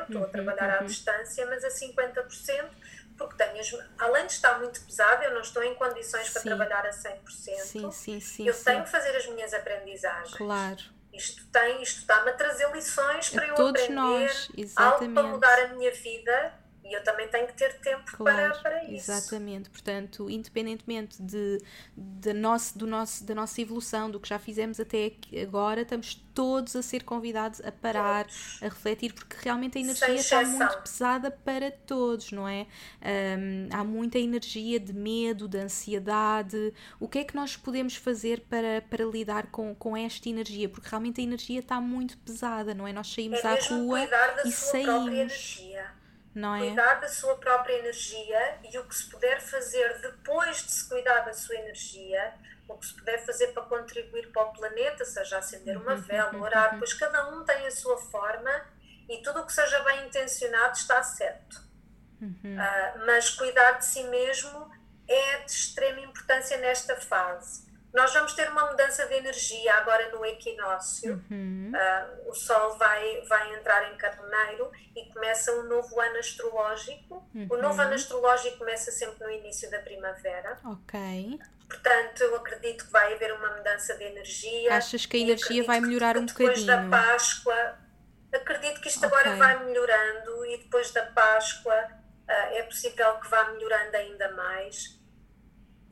[0.06, 0.86] estou a trabalhar à uhum.
[0.86, 2.70] distância, mas a 50%
[3.16, 3.62] porque tenho,
[3.98, 6.32] além de estar muito pesada, eu não estou em condições sim.
[6.32, 7.20] para trabalhar a 100%.
[7.28, 8.46] Sim, sim, sim.
[8.46, 8.64] Eu sim.
[8.64, 10.34] tenho que fazer as minhas aprendizagens.
[10.34, 10.82] Claro.
[11.12, 15.58] Isto tem, isto está-me a trazer lições para a eu aprender nós, algo para mudar
[15.64, 19.10] a minha vida E eu também tenho que ter tempo claro, para, para isso.
[19.10, 21.58] Exatamente, portanto, independentemente de,
[21.96, 26.74] de nosso, do nosso, da nossa evolução, do que já fizemos até agora, estamos todos
[26.74, 28.62] a ser convidados a parar, todos.
[28.62, 32.66] a refletir, porque realmente a energia está muito pesada para todos, não é?
[33.00, 36.74] Um, há muita energia de medo, de ansiedade.
[36.98, 40.68] O que é que nós podemos fazer para, para lidar com, com esta energia?
[40.68, 42.92] Porque realmente a energia está muito pesada, não é?
[42.92, 44.08] Nós saímos é à rua
[44.44, 45.62] e saímos
[46.34, 46.60] não é?
[46.60, 51.20] Cuidar da sua própria energia e o que se puder fazer depois de se cuidar
[51.20, 52.34] da sua energia,
[52.68, 56.34] o que se puder fazer para contribuir para o planeta, seja acender uma uhum, vela,
[56.34, 56.78] uhum, orar, uhum.
[56.78, 58.50] pois cada um tem a sua forma
[59.08, 61.72] e tudo o que seja bem intencionado está certo.
[62.22, 64.70] Uh, mas cuidar de si mesmo
[65.08, 67.71] é de extrema importância nesta fase.
[67.92, 71.22] Nós vamos ter uma mudança de energia agora no equinócio.
[71.30, 71.72] Uhum.
[71.74, 77.28] Uh, o Sol vai, vai entrar em Carneiro e começa um novo ano astrológico.
[77.34, 77.48] Uhum.
[77.50, 80.58] O novo ano astrológico começa sempre no início da primavera.
[80.64, 81.38] Ok.
[81.68, 84.74] Portanto, eu acredito que vai haver uma mudança de energia.
[84.74, 86.66] Achas que a energia vai melhorar um depois bocadinho?
[86.66, 87.78] Depois da Páscoa,
[88.32, 89.18] acredito que isto okay.
[89.18, 95.01] agora vai melhorando e depois da Páscoa uh, é possível que vá melhorando ainda mais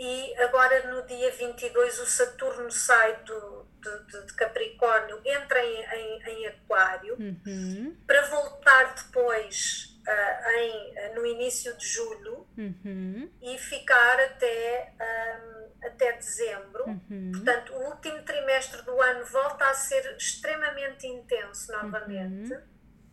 [0.01, 6.23] e agora no dia 22 o Saturno sai do, de, de Capricórnio, entra em, em,
[6.23, 7.95] em Aquário, uhum.
[8.07, 13.31] para voltar depois uh, em, no início de julho uhum.
[13.43, 16.85] e ficar até, um, até dezembro.
[16.87, 17.33] Uhum.
[17.33, 22.63] Portanto, o último trimestre do ano volta a ser extremamente intenso novamente uhum.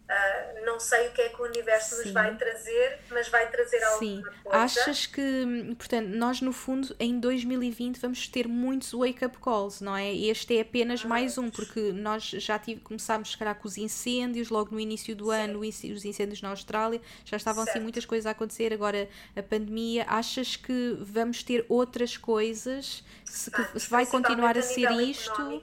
[0.08, 2.04] Uh, não sei o que é que o universo Sim.
[2.04, 4.16] nos vai trazer, mas vai trazer Sim.
[4.16, 4.58] alguma coisa.
[4.58, 10.16] Achas que, portanto, nós no fundo em 2020 vamos ter muitos wake-up calls, não é?
[10.16, 13.78] Este é apenas ah, mais um, porque nós já tive, começámos, se calhar, com os
[13.78, 15.36] incêndios, logo no início do Sim.
[15.36, 17.78] ano, os incêndios na Austrália, já estavam assim, certo.
[17.78, 20.06] assim muitas coisas a acontecer, agora a pandemia.
[20.08, 23.04] Achas que vamos ter outras coisas?
[23.26, 25.62] Se, que, se vai continuar a ser isto?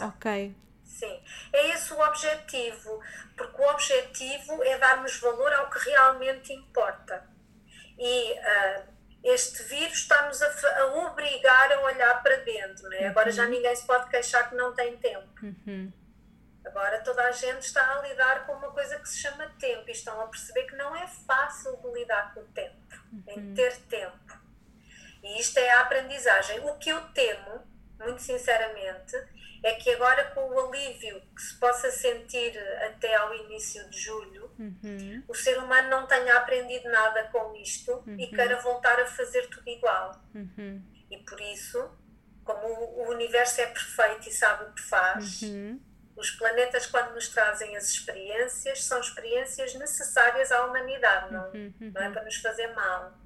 [0.00, 0.54] Ok.
[0.92, 3.00] Sim, é esse o objetivo,
[3.36, 7.26] porque o objetivo é darmos valor ao que realmente importa.
[7.98, 8.92] E uh,
[9.24, 13.06] este vírus está-nos a, a, obrigar a olhar para dentro, não é?
[13.06, 13.50] Agora já uhum.
[13.50, 15.28] ninguém se pode queixar que não tem tempo.
[15.42, 15.92] Uhum.
[16.64, 19.92] Agora toda a gente está a lidar com uma coisa que se chama tempo e
[19.92, 22.76] estão a perceber que não é fácil de lidar com o tempo,
[23.12, 23.24] uhum.
[23.28, 24.40] em ter tempo.
[25.22, 26.60] E isto é a aprendizagem.
[26.60, 27.66] O que eu temo,
[27.98, 29.16] muito sinceramente,
[29.62, 34.50] é que agora com o alívio que se possa sentir até ao início de julho,
[34.58, 35.22] uhum.
[35.28, 38.18] o ser humano não tenha aprendido nada com isto uhum.
[38.18, 40.20] e queira voltar a fazer tudo igual.
[40.34, 40.82] Uhum.
[41.10, 41.90] E por isso,
[42.44, 45.80] como o universo é perfeito e sabe o que faz, uhum.
[46.16, 51.74] os planetas, quando nos trazem as experiências, são experiências necessárias à humanidade, não, uhum.
[51.80, 53.21] não é para nos fazer mal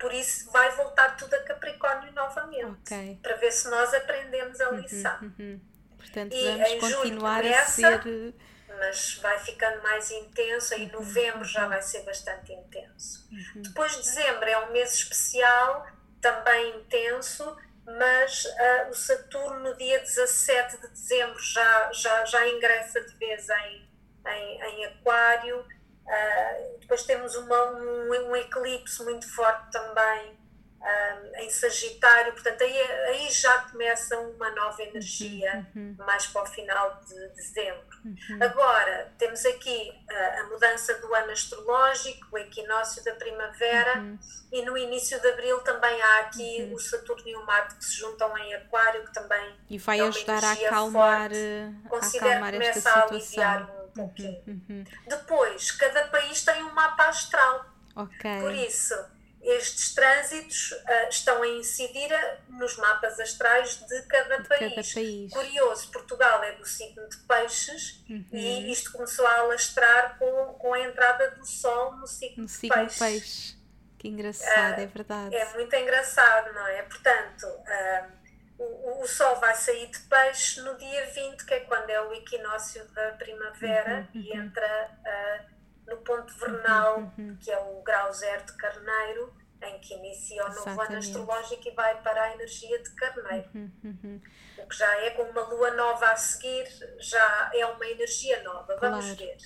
[0.00, 3.18] por isso vai voltar tudo a Capricórnio novamente okay.
[3.22, 5.18] para ver se nós aprendemos a lição.
[5.20, 5.60] Uhum, uhum.
[5.96, 8.34] Portanto, e vamos continuar começa, a ser.
[8.78, 13.28] Mas vai ficando mais intenso, e uhum, novembro já vai ser bastante intenso.
[13.30, 13.62] Uhum.
[13.62, 15.86] Depois, dezembro é um mês especial,
[16.20, 23.00] também intenso, mas uh, o Saturno, no dia 17 de dezembro, já, já, já ingressa
[23.02, 23.88] de vez em,
[24.26, 25.64] em, em Aquário
[26.10, 30.32] Uh, depois temos uma, um, um, eclipse muito forte também
[30.80, 36.04] uh, em Sagitário, portanto, aí, aí já começa uma nova energia uhum, uhum.
[36.04, 37.86] mais para o final de dezembro.
[38.04, 38.38] Uhum.
[38.40, 44.18] Agora, temos aqui uh, a mudança do ano astrológico, o equinócio da primavera, uhum.
[44.50, 46.74] e no início de abril também há aqui uhum.
[46.74, 50.02] o Saturno e o Marte que se juntam em Aquário, que também e vai é
[50.02, 51.88] ajudar a acalmar, forte.
[51.88, 54.42] Considero a acalmar esta situação pouquinho.
[54.46, 54.84] Uhum.
[55.06, 57.66] Depois, cada país tem um mapa astral.
[57.96, 58.40] Ok.
[58.40, 58.94] Por isso,
[59.42, 62.10] estes trânsitos uh, estão a incidir
[62.48, 64.74] nos mapas astrais de cada, de país.
[64.74, 65.32] cada país.
[65.32, 68.26] Curioso, Portugal é do signo de peixes uhum.
[68.32, 72.52] e isto começou a alastrar com, com a entrada do Sol no signo, no de
[72.52, 72.98] signo peixes.
[72.98, 73.60] peixe.
[73.98, 75.34] Que engraçado, uh, é verdade.
[75.34, 76.82] É muito engraçado, não é?
[76.82, 78.19] Portanto, uh,
[78.60, 82.12] o, o, Sol vai sair de peixe no dia 20, que é quando é o
[82.12, 84.44] equinócio da primavera uhum, e uhum.
[84.44, 87.36] entra uh, no ponto vernal, uhum, uhum.
[87.40, 91.70] que é o grau zero de carneiro, em que inicia o novo ano astrológico e
[91.70, 93.48] vai para a energia de carneiro.
[93.54, 94.20] Uhum, uhum.
[94.58, 96.66] O que já é com uma lua nova a seguir,
[96.98, 98.76] já é uma energia nova.
[98.78, 99.16] Vamos claro.
[99.16, 99.36] ver.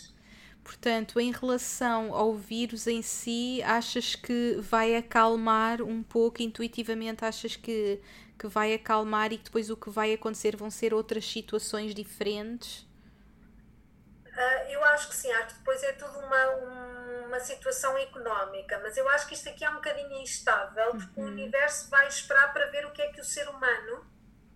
[0.65, 7.25] Portanto, em relação ao vírus em si, achas que vai acalmar um pouco intuitivamente?
[7.25, 8.01] Achas que
[8.39, 12.87] que vai acalmar e que depois o que vai acontecer vão ser outras situações diferentes?
[14.27, 16.47] Uh, eu acho que sim, acho que depois é tudo uma,
[17.27, 21.27] uma situação económica, mas eu acho que isto aqui é um bocadinho instável, porque uhum.
[21.27, 24.05] o universo vai esperar para ver o que é que o ser humano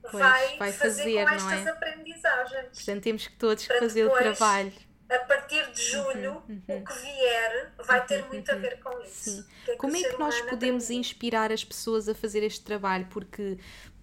[0.02, 1.70] pois, vai, vai, fazer, fazer com estas é?
[1.70, 2.68] aprendizagens.
[2.74, 4.72] Portanto, temos que todos fazer depois, o trabalho.
[5.10, 6.76] A partir de julho, uhum, uhum.
[6.76, 9.46] o que vier vai ter muito a ver com isso.
[9.66, 13.06] É Como é que nós podemos inspirar as pessoas a fazer este trabalho?
[13.10, 13.58] Porque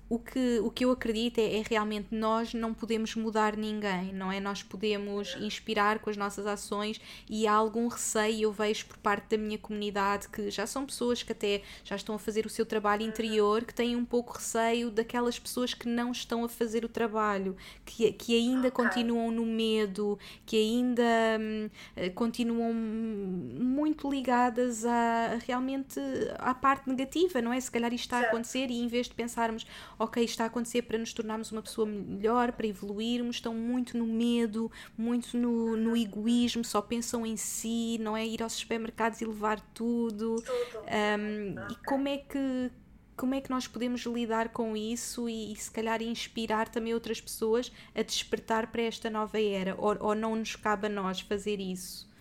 [0.07, 4.31] o que, o que eu acredito é, é, realmente nós não podemos mudar ninguém, não
[4.31, 4.39] é?
[4.39, 9.35] Nós podemos inspirar com as nossas ações e há algum receio, eu vejo por parte
[9.35, 12.65] da minha comunidade que já são pessoas que até já estão a fazer o seu
[12.65, 16.89] trabalho interior, que têm um pouco receio daquelas pessoas que não estão a fazer o
[16.89, 18.85] trabalho, que, que ainda okay.
[18.85, 21.03] continuam no medo, que ainda
[21.39, 25.99] hum, eh, continuam muito ligadas a, realmente
[26.37, 27.59] à parte negativa, não é?
[27.59, 29.65] Se calhar isto está a acontecer e em vez de pensarmos
[29.97, 34.05] ok, está a acontecer para nos tornarmos uma pessoa melhor, para evoluirmos, estão muito no
[34.05, 38.25] medo, muito no, no egoísmo, só pensam em si, não é?
[38.25, 40.35] Ir aos supermercados e levar tudo.
[40.35, 40.85] tudo.
[41.19, 42.71] Um, e como é que
[43.15, 47.21] como é que nós podemos lidar com isso e, e, se calhar inspirar também outras
[47.21, 49.73] pessoas a despertar para esta nova era?
[49.77, 52.11] Ou, ou não nos cabe a nós fazer isso?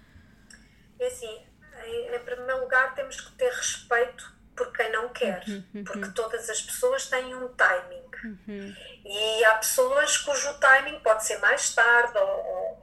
[0.99, 1.43] É assim,
[1.85, 5.85] em, em primeiro lugar temos que ter respeito por quem não quer, uhum, uhum.
[5.85, 8.05] porque todas as pessoas têm um timing.
[8.25, 8.75] Uhum.
[9.05, 12.79] E há pessoas cujo timing pode ser mais tarde ou,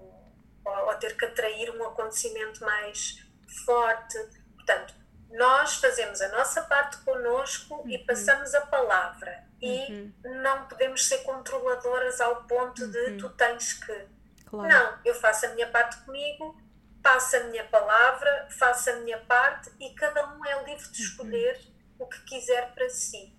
[0.65, 3.25] ou, ou, ter que atrair um acontecimento mais
[3.65, 4.17] forte.
[4.55, 4.93] Portanto,
[5.31, 8.05] nós fazemos a nossa parte connosco e uhum.
[8.05, 9.49] passamos a palavra.
[9.61, 10.13] E uhum.
[10.41, 13.17] não podemos ser controladoras ao ponto de uhum.
[13.17, 14.07] tu tens que.
[14.45, 14.67] Claro.
[14.67, 16.57] Não, eu faço a minha parte comigo,
[17.01, 21.07] passo a minha palavra, faço a minha parte e cada um é livre de uhum.
[21.07, 22.05] escolher uhum.
[22.05, 23.35] o que quiser para si.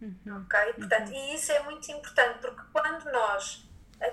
[0.00, 0.42] Uhum.
[0.44, 0.72] Ok?
[0.74, 1.14] Portanto, uhum.
[1.14, 3.65] E isso é muito importante, porque quando nós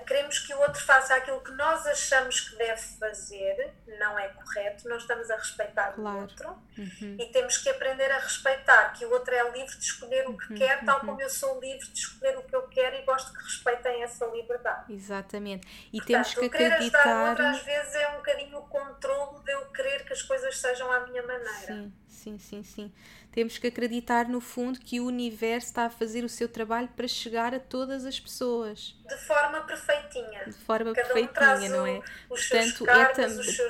[0.06, 4.88] queremos que o outro faça aquilo que nós achamos que deve fazer, não é correto,
[4.88, 6.18] não estamos a respeitar claro.
[6.18, 7.16] o outro uhum.
[7.18, 10.52] e temos que aprender a respeitar que o outro é livre de escolher o que
[10.52, 10.58] uhum.
[10.58, 13.42] quer, tal como eu sou livre de escolher o que eu quero e gosto que
[13.42, 14.92] respeitem essa liberdade.
[14.92, 15.66] Exatamente.
[15.92, 17.02] E Portanto, temos que acreditar.
[17.02, 20.58] Querer ajudar às vezes é um bocadinho o controle de eu querer que as coisas
[20.58, 21.66] sejam à minha maneira.
[21.66, 22.94] Sim, sim, sim, sim
[23.34, 27.08] temos que acreditar no fundo que o universo está a fazer o seu trabalho para
[27.08, 28.96] chegar a todas as pessoas.
[29.04, 30.44] De forma perfeitinha.
[30.46, 32.00] De forma Cada perfeitinha, um não é?
[32.28, 33.04] Portanto, é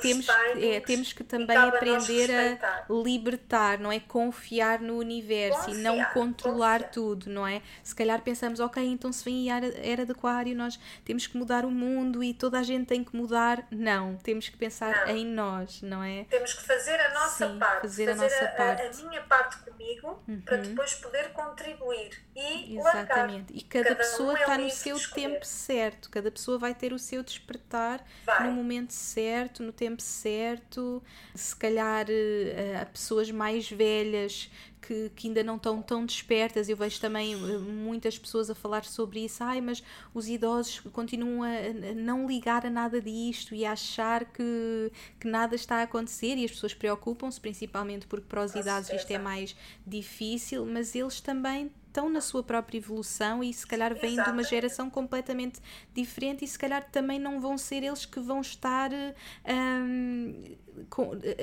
[0.01, 0.27] temos,
[0.61, 3.99] é, temos que também aprender a libertar, não é?
[3.99, 6.91] Confiar no universo confiar, e não controlar confiar.
[6.91, 7.63] tudo, não é?
[7.83, 11.65] Se calhar pensamos, ok, então se vem a era de aquário, nós temos que mudar
[11.65, 13.65] o mundo e toda a gente tem que mudar.
[13.71, 15.15] Não, temos que pensar não.
[15.15, 16.25] em nós, não é?
[16.25, 19.01] Temos que fazer a nossa Sim, parte, fazer, fazer a, nossa a, parte.
[19.01, 20.41] a minha parte comigo uhum.
[20.41, 23.53] para depois poder contribuir e Exatamente.
[23.53, 23.57] Largar.
[23.57, 26.93] E cada, cada pessoa um é está no seu tempo certo, cada pessoa vai ter
[26.93, 28.47] o seu despertar vai.
[28.47, 31.03] no momento certo, no tempo certo.
[31.33, 34.49] Se calhar uh, há pessoas mais velhas
[34.85, 36.69] que, que, ainda não estão tão despertas.
[36.69, 39.43] Eu vejo também eh, muitas pessoas a falar sobre isso.
[39.43, 44.91] Ai, mas os idosos continuam a, não ligar a nada disto e a achar que,
[45.19, 49.11] que nada está a acontecer e as pessoas preocupam-se, principalmente porque para os idosos isto
[49.11, 54.21] é mais difícil, mas eles também estão na sua própria evolução e se calhar vêm
[54.21, 55.61] de uma geração completamente
[55.93, 60.57] diferente e se calhar também não vão ser eles que vão estar um,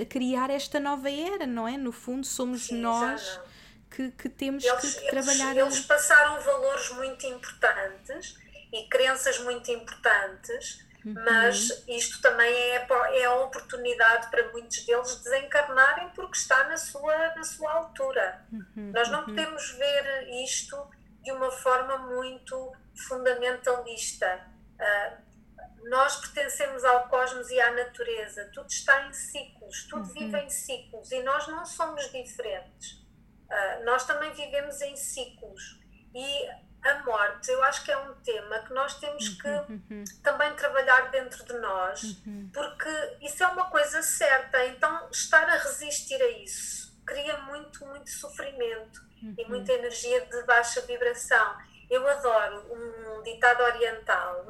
[0.01, 1.79] a criar esta nova era, não é?
[1.79, 3.41] No fundo, somos Sim, nós
[3.91, 5.57] que, que, temos eles, que trabalhar.
[5.57, 8.37] Eles, eles passaram valores muito importantes
[8.71, 10.85] e crenças muito importantes.
[11.05, 17.35] Mas isto também é, é a oportunidade para muitos deles desencarnarem porque está na sua,
[17.35, 18.45] na sua altura.
[18.53, 18.93] Uhum.
[18.93, 19.27] Nós não uhum.
[19.27, 20.77] podemos ver isto
[21.23, 22.73] de uma forma muito
[23.09, 24.47] fundamentalista.
[24.79, 30.15] Uh, nós pertencemos ao cosmos e à natureza, tudo está em ciclos, tudo uhum.
[30.15, 32.93] vive em ciclos e nós não somos diferentes.
[33.51, 35.81] Uh, nós também vivemos em ciclos
[36.15, 36.49] e
[36.85, 40.05] a morte, eu acho que é um tema que nós temos que uhum, uhum.
[40.23, 42.51] também trabalhar dentro de nós, uhum.
[42.53, 44.65] porque isso é uma coisa certa.
[44.67, 49.03] Então, estar a resistir a isso cria muito, muito sofrimento
[49.39, 51.57] e muita energia de baixa vibração.
[51.91, 54.47] Eu adoro um ditado oriental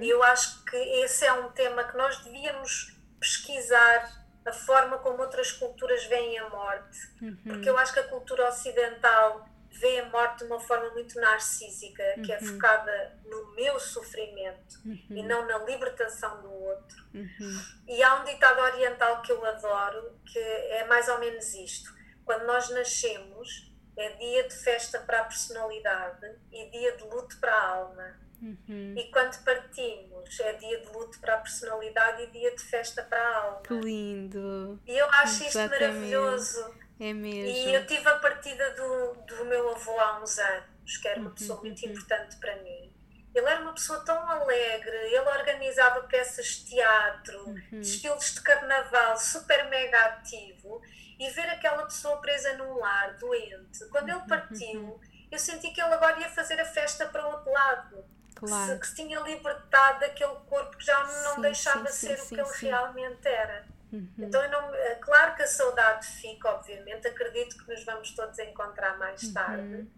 [0.00, 5.22] e eu acho que esse é um tema que nós devíamos pesquisar a forma como
[5.22, 6.98] outras culturas veem a morte,
[7.44, 9.48] porque eu acho que a cultura ocidental
[9.82, 12.22] vê a morte de uma forma muito narcísica, uhum.
[12.22, 12.46] que é uhum.
[12.46, 15.04] focada no meu sofrimento uhum.
[15.10, 17.04] e não na libertação do outro.
[17.12, 17.62] Uhum.
[17.88, 21.92] E há um ditado oriental que eu adoro, que é mais ou menos isto:
[22.24, 27.52] quando nós nascemos, é dia de festa para a personalidade e dia de luto para
[27.52, 28.22] a alma.
[28.42, 28.94] Uhum.
[28.98, 33.20] E quando partimos, é dia de luto para a personalidade e dia de festa para
[33.20, 33.62] a alma.
[33.62, 34.80] Que lindo!
[34.84, 36.74] E eu acho isto maravilhoso.
[36.98, 37.70] É mesmo.
[37.70, 41.30] E eu tive a partida do, do meu avô há uns anos, que era uma
[41.30, 41.66] pessoa uhum.
[41.66, 42.92] muito importante para mim.
[43.32, 47.80] Ele era uma pessoa tão alegre, ele organizava peças de teatro, uhum.
[47.80, 50.82] desfiles de carnaval, super mega ativo.
[51.18, 55.94] E ver aquela pessoa presa num lar, doente, quando ele partiu, eu senti que ele
[55.94, 58.04] agora ia fazer a festa para o outro lado.
[58.34, 58.80] Claro.
[58.80, 62.28] Que, se, tinha libertado daquele corpo que já não sim, deixava sim, ser sim, o
[62.28, 63.64] que ele realmente era.
[63.92, 64.08] Uhum.
[64.18, 68.98] Então, não, é claro que a saudade fica, obviamente, acredito que nos vamos todos encontrar
[68.98, 69.32] mais Uhum.
[69.34, 69.88] tarde,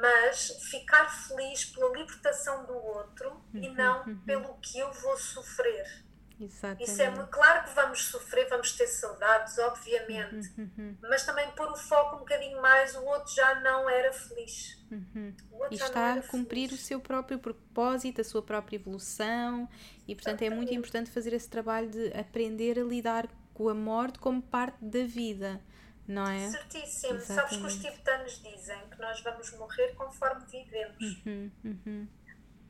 [0.00, 6.05] mas ficar feliz pela libertação do outro e Uhum, não pelo que eu vou sofrer.
[6.38, 6.90] Exatamente.
[6.90, 10.96] Isso é muito claro que vamos sofrer, vamos ter saudades, obviamente, Uhum.
[11.02, 14.76] mas também pôr o foco um bocadinho mais, o outro já não era feliz.
[14.90, 15.34] Uhum.
[15.50, 16.84] O outro E está a cumprir o feliz.
[16.84, 19.66] seu próprio propósito, a sua própria evolução,
[20.06, 24.18] e portanto é muito importante fazer esse trabalho de aprender a lidar com a morte
[24.18, 25.58] como parte da vida,
[26.06, 26.50] não é?
[26.50, 27.18] Certíssimo.
[27.20, 27.80] Sabes que os Exatamente.
[27.80, 31.02] tibetanos dizem que nós vamos morrer conforme vivemos.
[31.24, 32.08] Uhum, uhum.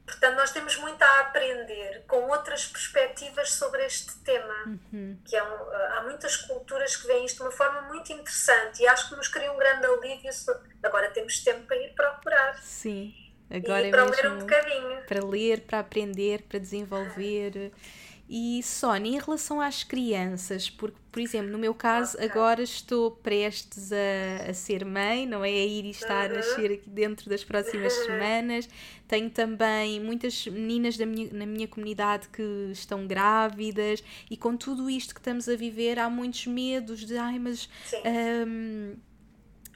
[0.06, 4.78] Portanto, nós temos muito a aprender com outras perspectivas sobre este tema.
[4.92, 5.18] Uhum.
[5.24, 8.86] Que é um, há muitas culturas que veem isto de uma forma muito interessante e
[8.86, 10.30] acho que nos cria um grande alívio.
[10.82, 13.14] Agora temos tempo para ir procurar Sim,
[13.50, 15.02] agora e é para ler um mesmo bocadinho.
[15.06, 17.72] para ler, para aprender, para desenvolver.
[18.28, 22.24] E Sónia, em relação às crianças, porque, por exemplo, no meu caso, Ok.
[22.26, 25.48] agora estou prestes a, a ser mãe, não é?
[25.48, 28.68] A ir e estar a nascer aqui dentro das próximas semanas.
[29.06, 34.90] Tenho também muitas meninas da minha, na minha comunidade que estão grávidas, e com tudo
[34.90, 37.68] isto que estamos a viver, há muitos medos de, ai, mas.
[37.84, 38.02] Sim.
[38.46, 38.96] hum,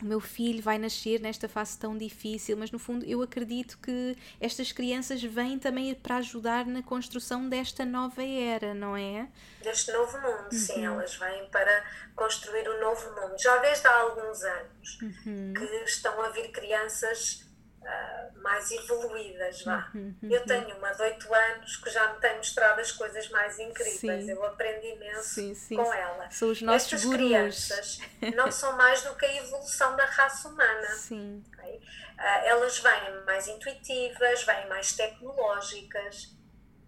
[0.02, 4.16] o meu filho vai nascer nesta fase tão difícil, mas no fundo eu acredito que
[4.40, 9.28] estas crianças vêm também para ajudar na construção desta nova era, não é?
[9.62, 10.94] Deste novo mundo, sim, Uhum.
[10.94, 11.84] elas vêm para
[12.16, 13.36] construir o novo mundo.
[13.40, 15.52] Já desde há alguns anos Uhum.
[15.54, 17.44] que estão a vir crianças
[17.84, 19.90] ah, mais evoluídas, vá.
[19.94, 23.58] Uhum, Eu tenho uma de 8 anos que já me tem mostrado as coisas mais
[23.58, 23.98] incríveis.
[24.24, 24.30] Sim.
[24.30, 25.76] Eu aprendo imenso Sim, sim.
[25.76, 26.30] com ela.
[26.30, 27.16] São os nossos Estas gurus.
[27.18, 27.98] crianças
[28.34, 30.88] não são mais do que a evolução da raça humana.
[30.94, 31.42] Sim.
[31.54, 31.80] ok?
[32.18, 36.38] Ah, elas vêm mais intuitivas, vêm mais tecnológicas.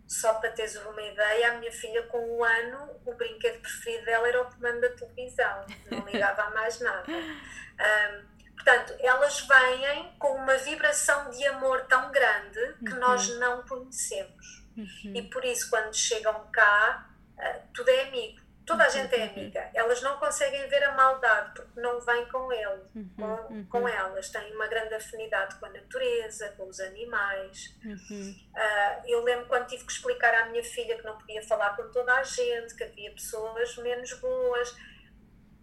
[0.07, 4.29] Só para teres uma ideia, a minha filha com um ano, o brinquedo preferido dela
[4.29, 7.07] era o comando da televisão, não ligava a mais nada.
[7.81, 8.23] Ahm,
[8.63, 14.65] portanto, elas vêm com uma vibração de amor tão grande que nós não conhecemos.
[14.77, 15.13] Uhum.
[15.15, 18.41] E por isso, quando chegam cá, ah, tudo é amigo.
[18.65, 19.71] Toda a gente é amiga.
[19.75, 22.83] Elas não conseguem ver a maldade porque não vêm com ele,
[23.17, 24.31] com, com elas.
[24.31, 27.77] Têm uma grande afinidade com a natureza, com os animais.
[27.85, 28.35] Uhum.
[28.55, 31.91] Ah, eu lembro quando tive que explicar à minha filha que não podia falar com
[31.91, 34.75] toda a gente, que havia pessoas menos boas.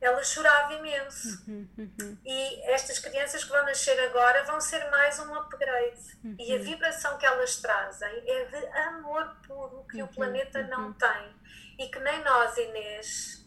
[0.02, 1.44] Ela chorava imenso.
[1.48, 1.68] Uhum.
[1.78, 2.18] Uhum.
[2.26, 6.18] E estas crianças que vão nascer agora vão ser mais um upgrade.
[6.40, 6.64] E a Uhum.
[6.64, 11.36] vibração que elas trazem é de amor puro que o planeta não tem.
[11.78, 13.46] E que nem nós, Inês,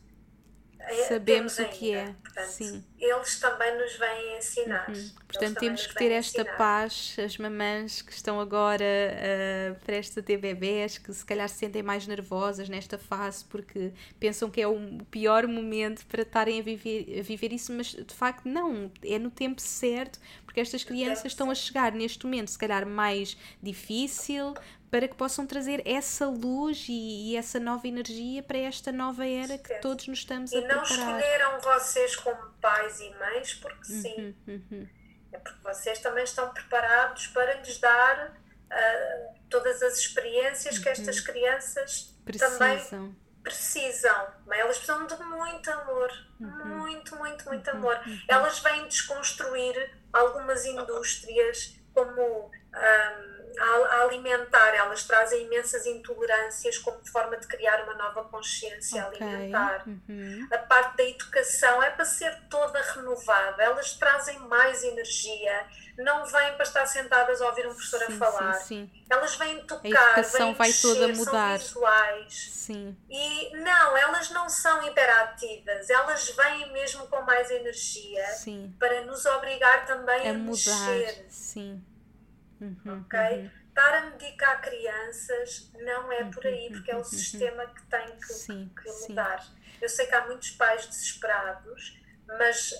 [0.78, 2.12] eh, Sabemos o que é.
[2.22, 2.84] Portanto, sim.
[3.05, 4.88] Eles também nos vêm ensinar.
[4.88, 5.11] Uhum.
[5.26, 6.57] Portanto, temos que ter esta ensinar.
[6.57, 11.57] paz, as mamãs que estão agora uh, prestes a ter bebés, que se calhar se
[11.57, 14.78] sentem mais nervosas nesta fase porque pensam que é o
[15.11, 19.30] pior momento para estarem a viver, a viver isso, mas de facto não, é no
[19.32, 24.55] tempo certo, porque estas crianças estão a chegar neste momento, se calhar mais difícil,
[24.90, 29.57] para que possam trazer essa luz e, e essa nova energia para esta nova era
[29.57, 31.24] que todos nos estamos E a não preparar.
[31.24, 34.36] escolheram vocês como pais e mães porque sim.
[34.47, 34.88] Uhum, uhum.
[35.32, 38.36] É porque vocês também estão preparados para lhes dar
[38.70, 43.16] ah, todas as experiências que estas crianças também Precisam.
[43.43, 44.26] precisam.
[44.47, 46.11] Mas elas precisam de muito amor.
[46.40, 46.66] Uhum.
[46.66, 48.01] Muito, muito, muito amor.
[48.28, 54.74] Elas vêm desconstruir algumas indústrias como ahm, a, a alimentar.
[54.74, 59.20] Elas trazem imensas intolerâncias como forma de criar uma nova consciência Ok.
[59.26, 59.84] alimentar.
[59.86, 60.48] Uhum.
[60.50, 63.62] A parte da educação é para ser toda renovada.
[63.62, 65.66] Elas trazem mais energia.
[65.98, 68.53] Não vêm para estar sentadas a ouvir um professor Sim, a falar.
[68.55, 69.05] sim, sim.
[69.11, 71.59] Elas vêm tocar, educação vêm vai mexer, toda são mudar.
[71.59, 72.48] visuais.
[72.53, 72.96] Sim.
[73.11, 78.24] E não, elas não são hiperativas, elas vêm mesmo com mais energia
[78.78, 80.88] para nos obrigar também a, A mudar.
[80.88, 81.84] mexer, Sim.
[82.62, 83.18] Uhum, ok?
[83.20, 83.50] uhum.
[83.68, 88.32] Estar a medicar crianças não é por aí, porque é o sistema que tem que,
[88.32, 89.08] Sim, que sim.
[89.08, 89.44] mudar.
[89.80, 92.72] Eu sei que há muitos pais desesperados, mas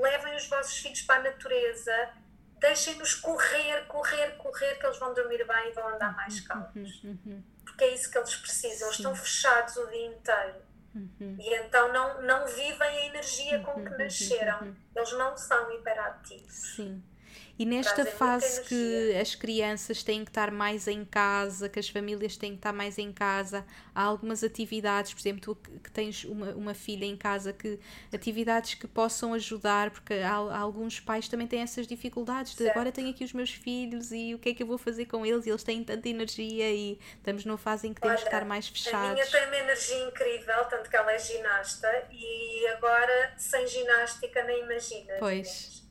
[0.00, 2.10] levem os vossos filhos para a natureza,
[2.58, 7.02] deixem-nos correr, correr, correr, que eles vão dormir bem e vão andar mais calmos.
[7.64, 10.72] Porque é isso que eles precisam, eles estão fechados o dia inteiro.
[11.38, 14.76] E então não, não vivem a energia com que nasceram.
[14.94, 16.76] Eles não são hiperativos.
[16.76, 17.02] Sim.
[17.62, 22.36] E nesta fase que as crianças têm que estar mais em casa, que as famílias
[22.36, 26.50] têm que estar mais em casa, há algumas atividades, por exemplo, tu que tens uma,
[26.56, 27.78] uma filha em casa, que
[28.12, 32.72] atividades que possam ajudar, porque há, há alguns pais também têm essas dificuldades de certo.
[32.72, 35.24] agora tenho aqui os meus filhos e o que é que eu vou fazer com
[35.24, 35.46] eles?
[35.46, 38.44] E eles têm tanta energia e estamos numa fase em que temos Olha, que estar
[38.44, 39.10] mais fechados.
[39.10, 44.42] A minha tem uma energia incrível, tanto que ela é ginasta e agora sem ginástica
[44.42, 45.14] nem imagina.
[45.20, 45.81] Pois.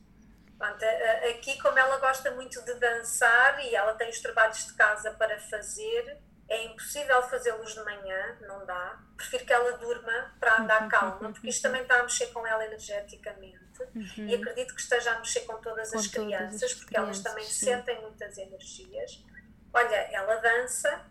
[0.62, 0.84] Pronto,
[1.30, 5.38] aqui, como ela gosta muito de dançar e ela tem os trabalhos de casa para
[5.38, 8.98] fazer, é impossível fazê-los de manhã, não dá.
[9.16, 12.64] Prefiro que ela durma para andar calma, porque isto também está a mexer com ela
[12.64, 13.82] energeticamente.
[13.94, 14.28] Uhum.
[14.28, 17.16] E acredito que esteja a mexer com todas com as todas crianças, as porque crianças,
[17.16, 17.66] elas também sim.
[17.66, 19.24] sentem muitas energias.
[19.72, 21.04] Olha, ela dança,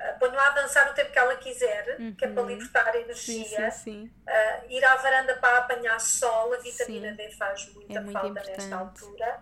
[0.00, 2.14] Uh, ponho-a a dançar o tempo que ela quiser, uhum.
[2.14, 2.48] que é para uhum.
[2.48, 3.70] libertar energia.
[3.70, 4.12] Sim, sim, sim.
[4.26, 8.56] Uh, ir à varanda para apanhar sol, a vitamina D faz muita é falta importante.
[8.56, 9.40] nesta altura.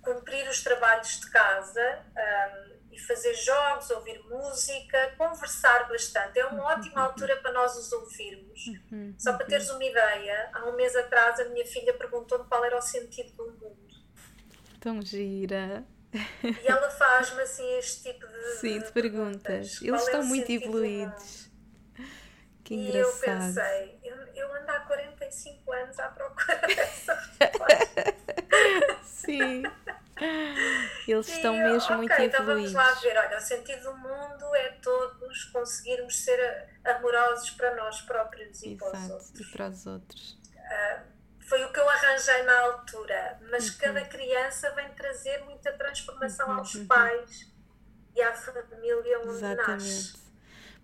[0.00, 6.38] Cumprir os trabalhos de casa um, e fazer jogos, ouvir música, conversar bastante.
[6.38, 6.78] É uma uhum.
[6.78, 8.66] ótima altura para nós os ouvirmos.
[8.92, 9.14] Uhum.
[9.18, 12.78] Só para teres uma ideia, há um mês atrás a minha filha perguntou-me qual era
[12.78, 13.88] o sentido do mundo.
[14.78, 15.84] Tão gira.
[16.12, 19.80] E ela faz-me assim este tipo de, Sim, de perguntas.
[19.82, 21.48] Eles estão é muito evoluídos.
[22.64, 23.14] Que e engraçado.
[23.14, 28.14] eu pensei, eu, eu ando há 45 anos à procura dessa resposta.
[29.04, 29.62] Sim.
[31.06, 32.34] Eles e estão mesmo okay, muito evoluídos.
[32.34, 33.16] Então vamos lá ver.
[33.16, 38.90] Olha, o sentido do mundo é todos conseguirmos ser amorosos para nós próprios e Exato,
[38.90, 39.40] para os outros.
[39.40, 40.38] E para os outros.
[40.56, 41.17] Uh,
[41.48, 43.78] foi o que eu arranjei na altura, mas uhum.
[43.78, 46.58] cada criança vem trazer muita transformação uhum.
[46.58, 47.50] aos pais
[48.14, 49.66] e à família onde Exatamente.
[49.66, 50.12] nasce.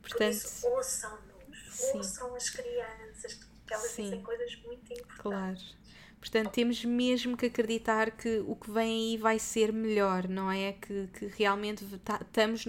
[0.01, 3.35] Portanto, Por isso, ouçam-nos, ouçam as crianças,
[3.67, 4.05] que elas sim.
[4.05, 5.19] dizem coisas muito importantes.
[5.19, 5.84] Claro.
[6.25, 10.73] Portanto, temos mesmo que acreditar que o que vem aí vai ser melhor, não é?
[10.73, 12.65] Que, que realmente tá, estamos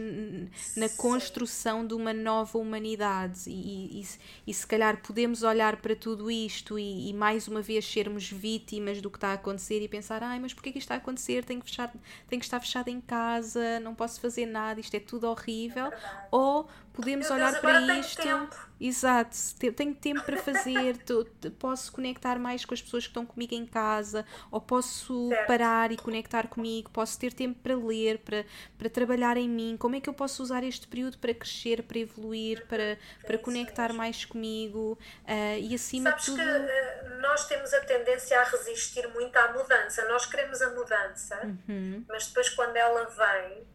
[0.75, 4.07] na construção de uma nova humanidade e, e,
[4.45, 8.99] e, se calhar podemos olhar para tudo isto e, e, mais uma vez sermos vítimas
[8.99, 11.45] do que está a acontecer e pensar: ai, mas porquê que isto está a acontecer?
[11.45, 11.93] Tenho que, fechar,
[12.27, 15.85] tenho que estar fechado em casa, não posso fazer nada, isto é tudo horrível.
[15.85, 18.65] É Ou podemos Meu olhar Deus, para isto.
[18.79, 19.37] Exato,
[19.75, 20.97] tenho tempo para fazer,
[21.57, 25.47] posso conectar mais com as pessoas que estão comigo em casa, ou posso certo.
[25.47, 28.45] parar e conectar comigo, posso ter tempo para ler, para,
[28.77, 29.77] para trabalhar em mim.
[29.79, 33.93] Como é que eu posso usar este período para crescer, para evoluir, para, para conectar
[33.93, 36.43] mais comigo uh, e acima Sabes de tudo.
[36.43, 41.39] Que, uh, nós temos a tendência a resistir muito à mudança, nós queremos a mudança,
[41.67, 42.03] uhum.
[42.09, 43.65] mas depois quando ela vem,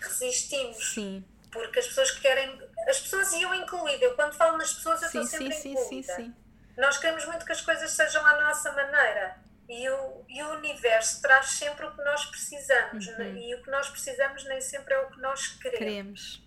[0.00, 0.94] resistimos.
[0.94, 2.60] Sim porque as pessoas querem.
[2.86, 6.12] As pessoas e eu incluída, eu quando falo nas pessoas eu estou sempre sim, incluída.
[6.14, 6.36] Sim, sim,
[6.76, 11.22] Nós queremos muito que as coisas sejam à nossa maneira e o, e o universo
[11.22, 13.36] traz sempre o que nós precisamos uhum.
[13.36, 15.78] e o que nós precisamos nem sempre é o que nós queremos.
[15.78, 16.44] queremos.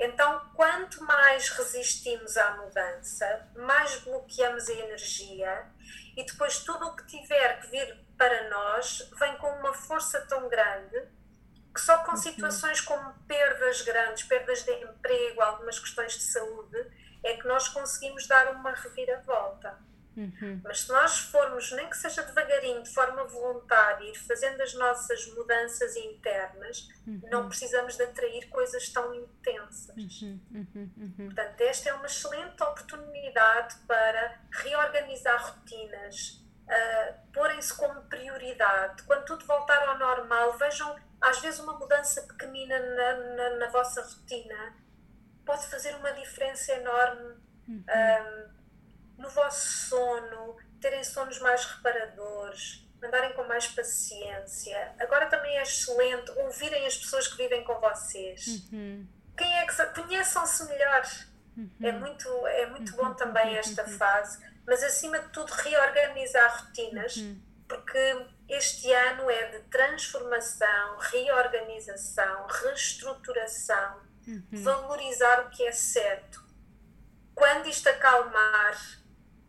[0.00, 5.66] Então, quanto mais resistimos à mudança, mais bloqueamos a energia
[6.16, 10.48] e depois tudo o que tiver que vir para nós vem com uma força tão
[10.48, 11.08] grande
[11.74, 12.16] que só com uhum.
[12.16, 16.78] situações como perdas grandes, perdas de emprego, algumas questões de saúde,
[17.24, 19.78] é que nós conseguimos dar uma reviravolta.
[20.18, 20.60] Uhum.
[20.64, 25.24] Mas se nós formos, nem que seja devagarinho, de forma voluntária, ir fazendo as nossas
[25.34, 27.20] mudanças internas, uhum.
[27.30, 29.94] não precisamos de atrair coisas tão intensas.
[29.96, 30.40] Uhum.
[30.52, 31.26] uhum, uhum.
[31.26, 39.04] Portanto, esta é uma excelente oportunidade para reorganizar rotinas, uh, porem-se como prioridade.
[39.04, 44.02] Quando tudo voltar ao normal, vejam às vezes uma mudança pequenina na, na, na vossa
[44.02, 44.74] rotina
[45.44, 47.36] pode fazer uma diferença enorme
[47.68, 47.84] uhum.
[47.88, 54.94] um, no vosso sono, terem sonos mais reparadores, andarem com mais paciência.
[54.98, 58.68] Agora também é excelente ouvirem as pessoas que vivem com vocês.
[58.72, 59.06] Uhum.
[59.36, 61.02] Quem é que conheçam-se melhor?
[61.56, 61.70] Uhum.
[61.82, 63.98] É muito, é muito bom também esta uhum.
[63.98, 67.40] fase, mas acima de tudo reorganizar rotinas, uhum.
[67.66, 74.42] porque este ano é de transformação, reorganização, reestruturação, uhum.
[74.50, 76.42] valorizar o que é certo.
[77.34, 79.00] Quando isto acalmar,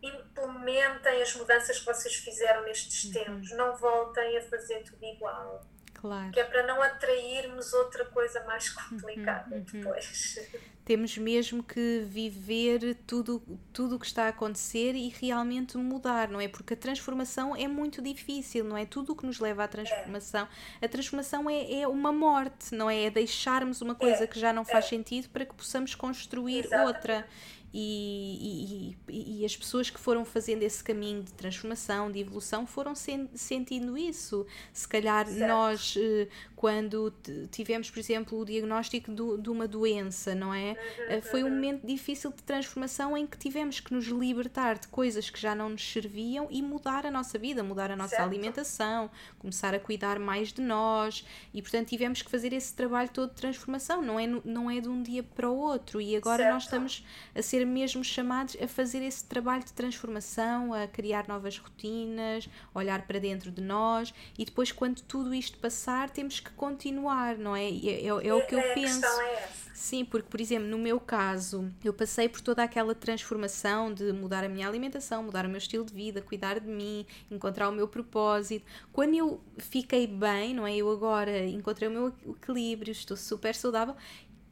[0.02, 3.12] implementem as mudanças que vocês fizeram nestes uhum.
[3.12, 5.64] tempos, não voltem a fazer tudo igual.
[5.94, 6.30] Claro.
[6.30, 9.80] Que é para não atrairmos outra coisa mais complicada uhum, uhum.
[9.80, 10.38] depois.
[10.90, 13.40] Temos mesmo que viver tudo
[13.72, 16.48] tudo o que está a acontecer e realmente mudar, não é?
[16.48, 18.84] Porque a transformação é muito difícil, não é?
[18.84, 20.48] Tudo o que nos leva à transformação.
[20.82, 23.04] A transformação é, é uma morte, não é?
[23.04, 26.96] É deixarmos uma coisa que já não faz sentido para que possamos construir Exatamente.
[26.96, 27.26] outra.
[27.72, 32.96] E, e, e, as pessoas que foram fazendo esse caminho de transformação, de evolução, foram
[32.96, 34.44] sen sentindo isso.
[34.72, 35.48] Se calhar certo.
[35.48, 36.26] nós, eh,
[36.56, 37.14] quando
[37.52, 40.76] tivemos, por exemplo, o diagnóstico do, de uma doença, não é?
[41.08, 45.30] Eh, Foi um momento difícil de transformação em que tivemos que nos libertar de coisas
[45.30, 48.28] que já não nos serviam e mudar a nossa vida, mudar a nossa certo.
[48.28, 53.30] alimentação, começar a cuidar mais de nós e, portanto, tivemos que fazer esse trabalho todo
[53.30, 54.02] de transformação.
[54.02, 56.54] Não é, não é de um dia para o outro e agora certo.
[56.54, 61.58] nós estamos a ser mesmo chamados a fazer esse trabalho de transformação, a criar novas
[61.58, 67.36] rotinas, olhar para dentro de nós e depois, quando tudo isto passar, temos que continuar,
[67.36, 67.68] não é?
[67.68, 69.04] É, é, é o que eu penso.
[69.04, 69.48] É
[69.80, 74.44] Sim, porque, por exemplo, no meu caso, eu passei por toda aquela transformação de mudar
[74.44, 77.88] a minha alimentação, mudar o meu estilo de vida, cuidar de mim, encontrar o meu
[77.88, 78.66] propósito.
[78.92, 80.76] Quando eu fiquei bem, não é?
[80.76, 83.96] Eu agora encontrei o meu equilíbrio, estou super saudável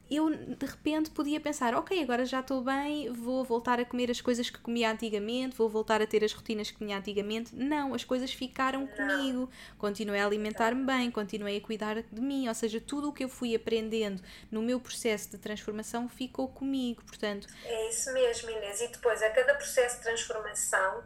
[0.09, 4.19] eu de repente podia pensar, ok, agora já estou bem, vou voltar a comer as
[4.19, 7.55] coisas que comia antigamente, vou voltar a ter as rotinas que tinha antigamente.
[7.55, 9.49] Não, as coisas ficaram comigo.
[9.77, 13.29] Continuei a alimentar-me bem, continuei a cuidar de mim, ou seja, tudo o que eu
[13.29, 17.47] fui aprendendo no meu processo de transformação ficou comigo, portanto...
[17.63, 18.81] É isso mesmo, Inês.
[18.81, 21.03] E depois, a cada processo de transformação,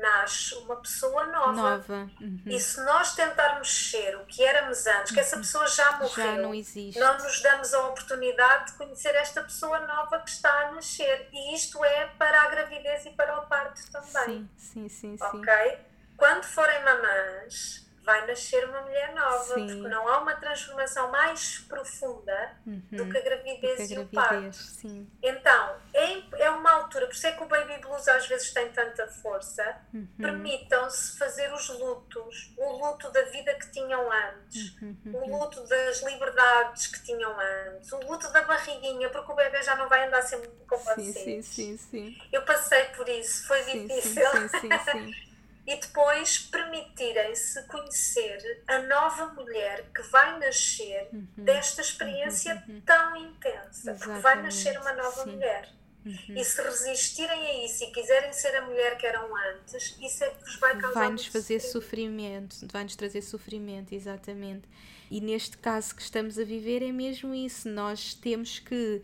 [0.00, 1.52] nasce uma pessoa nova.
[1.52, 2.10] nova.
[2.20, 2.40] Uhum.
[2.46, 5.42] E se nós tentarmos ser o que éramos antes, que essa uhum.
[5.42, 6.98] pessoa já morreu, já não, existe.
[6.98, 11.28] não nos damos a oportunidade de conhecer esta pessoa nova que está a nascer.
[11.32, 14.48] E isto é para a gravidez e para o parto também.
[14.56, 15.16] Sim, sim, sim.
[15.16, 15.24] sim.
[15.24, 15.78] Ok?
[16.16, 19.66] Quando forem mamãs, vai nascer uma mulher nova, Sim.
[19.66, 22.82] porque não há uma transformação mais profunda uhum.
[22.90, 24.56] do que a gravidez, que a gravidez e o parto.
[24.56, 25.10] Sim.
[25.22, 28.70] Então, é, é uma altura, por isso é que o Baby Blues às vezes tem
[28.70, 30.08] tanta força, uhum.
[30.16, 34.96] permitam-se fazer os lutos, o luto da vida que tinham antes, uhum.
[35.04, 39.76] o luto das liberdades que tinham antes, o luto da barriguinha, porque o bebê já
[39.76, 41.14] não vai andar sempre com vocês.
[41.14, 44.22] Sim, sim, sim, Eu passei por isso, foi difícil.
[44.30, 44.60] sim, sim.
[44.60, 45.14] sim, sim.
[45.68, 51.28] e depois permitirem-se conhecer a nova mulher que vai nascer uhum.
[51.36, 52.76] desta experiência uhum.
[52.76, 52.80] uhum.
[52.80, 54.04] tão intensa, Exatamente.
[54.04, 55.32] porque vai nascer uma nova Sim.
[55.32, 55.68] mulher.
[56.06, 56.36] Uhum.
[56.36, 60.30] E se resistirem a isso e quiserem ser a mulher que eram antes, isso é
[60.30, 64.66] que vos vai causar Vai-nos fazer sofrimento, sofrimento vai-nos trazer sofrimento, exatamente.
[65.10, 67.68] E neste caso que estamos a viver é mesmo isso.
[67.68, 69.02] Nós temos que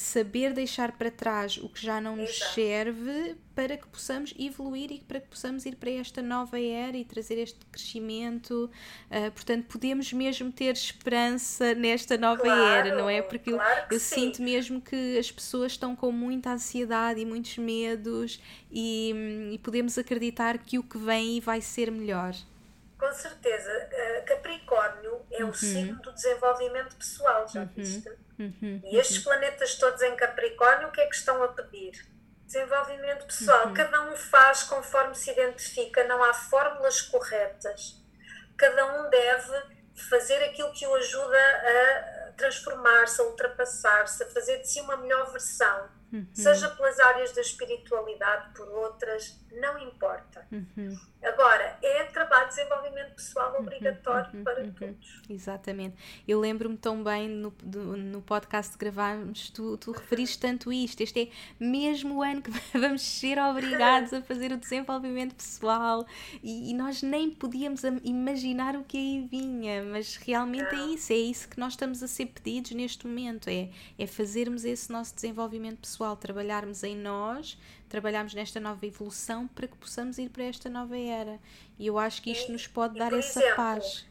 [0.00, 2.54] saber deixar para trás o que já não nos Exato.
[2.54, 7.04] serve para que possamos evoluir e para que possamos ir para esta nova era e
[7.04, 8.70] trazer este crescimento.
[9.10, 13.20] Uh, portanto, podemos mesmo ter esperança nesta nova claro, era, não é?
[13.20, 17.58] Porque claro eu, eu sinto mesmo que as pessoas estão com muita ansiedade e muitos
[17.58, 18.40] medos
[18.72, 22.34] e, e podemos acreditar que o que vem vai ser melhor.
[22.98, 23.70] Com certeza.
[23.70, 25.50] Uh, Capricórnio é uhum.
[25.50, 27.68] o signo do desenvolvimento pessoal, já uhum.
[27.76, 28.10] viste?
[28.40, 28.80] Uhum.
[28.84, 31.92] E estes planetas todos em Capricórnio, o que é que estão a pedir?
[32.46, 33.68] Desenvolvimento pessoal.
[33.68, 33.74] Uhum.
[33.74, 38.02] Cada um faz conforme se identifica, não há fórmulas corretas.
[38.56, 44.68] Cada um deve fazer aquilo que o ajuda a transformar-se, a ultrapassar-se, a fazer de
[44.68, 46.26] si uma melhor versão Uhum.
[46.32, 50.44] Seja pelas áreas da espiritualidade, por outras, não importa.
[51.22, 54.44] Agora, é trabalho de desenvolvimento pessoal uhum, obrigatório uhum.
[54.44, 54.72] para uhum.
[54.72, 55.22] todos.
[55.28, 55.96] Exatamente.
[56.26, 61.00] Eu lembro-me tão bem no, do, no podcast que gravámos, tu, tu referiste tanto isto.
[61.02, 61.28] Este é
[61.62, 66.06] mesmo o ano que vamos ser obrigados a fazer o desenvolvimento pessoal
[66.42, 70.90] e, e nós nem podíamos imaginar o que aí vinha, mas realmente é não.
[70.90, 74.64] é isso, é isso que nós estamos a ser pedidos neste momento, é, é fazermos
[74.64, 77.58] esse nosso desenvolvimento pessoal, trabalharmos em nós,
[77.90, 81.38] trabalharmos nesta nova evolução para que possamos ir para esta nova era.
[81.78, 84.06] E eu acho que isto e, nos pode dar essa exemplo, paz.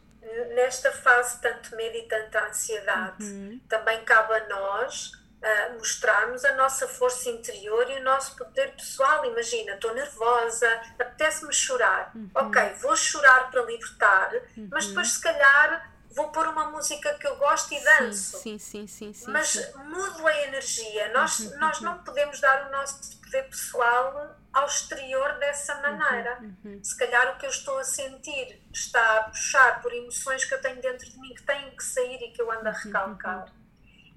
[0.54, 3.60] Nesta fase tanto medo e tanta ansiedade, uhum.
[3.68, 9.26] também cabe a nós uh, mostrarmos a nossa força interior e o nosso poder pessoal.
[9.26, 10.70] Imagina, estou nervosa,
[11.00, 12.12] apetece-me chorar.
[12.14, 12.30] Uhum.
[12.36, 14.68] Ok, vou chorar para libertar, uhum.
[14.70, 15.90] mas depois, se calhar,
[16.20, 18.40] vou pôr uma música que eu gosto e danço.
[18.40, 19.14] Sim, sim, sim.
[19.14, 19.78] sim mas sim.
[19.86, 21.14] mudo a energia.
[21.14, 21.86] Nós, uhum, nós uhum.
[21.86, 26.40] não podemos dar o nosso poder pessoal ao exterior dessa uhum, maneira.
[26.42, 30.54] Uhum, Se calhar o que eu estou a sentir está a puxar por emoções que
[30.54, 32.78] eu tenho dentro de mim que têm que sair e que eu ando a uhum,
[32.78, 33.46] recalcar.
[33.46, 33.60] Uhum.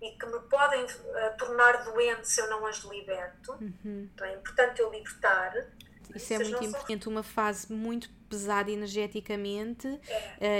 [0.03, 3.57] E que me podem uh, tornar doente se eu não as liberto.
[3.84, 5.55] Então é importante eu libertar.
[6.12, 7.09] Isso é muito importante.
[7.09, 9.87] Uma fase muito pesado energeticamente.
[9.87, 9.99] Uh,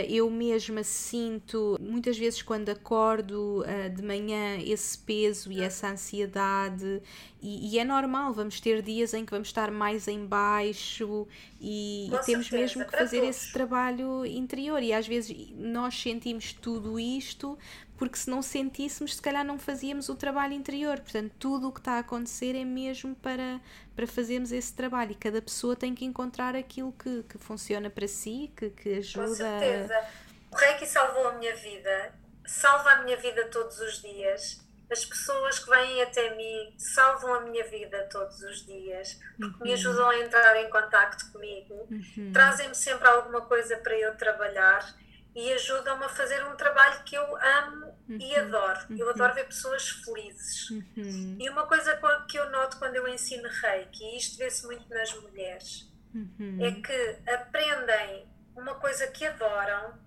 [0.07, 7.01] eu mesma sinto, muitas vezes, quando acordo uh, de manhã, esse peso e essa ansiedade.
[7.41, 11.27] E, e, é normal, vamos ter dias em que vamos estar mais em baixo
[11.61, 13.37] e, e temos certeza, mesmo que fazer todos.
[13.37, 14.83] esse trabalho interior.
[14.83, 17.59] E às vezes nós sentimos tudo isto,
[18.03, 20.99] porque se não sentíssemos, se calhar não fazíamos o trabalho interior.
[20.99, 23.61] Portanto, tudo o que está a acontecer é mesmo para,
[23.95, 28.09] para fazermos esse trabalho e cada pessoa tem que encontrar aquilo que, que funciona para
[28.09, 29.29] si, que, que ajuda.
[29.29, 30.05] Com certeza.
[30.51, 32.13] O Reiki salvou a minha vida,
[32.45, 34.61] salva a minha vida todos os dias.
[34.91, 39.63] As pessoas que vêm até mim salvam a minha vida todos os dias, porque uhum.
[39.63, 42.33] me ajudam a entrar em contato comigo, uhum.
[42.33, 44.93] trazem-me sempre alguma coisa para eu trabalhar
[45.35, 47.92] e ajudam-me a fazer um trabalho que eu amo.
[48.21, 48.81] E adoro.
[48.91, 49.35] Eu adoro uhum.
[49.37, 50.71] ver pessoas felizes.
[50.71, 51.37] Uhum.
[51.39, 51.99] E uma coisa
[52.29, 56.59] que eu noto quando eu ensino reiki, e isto vê-se muito nas mulheres, uhum.
[56.61, 59.99] é que aprendem uma coisa que adoram,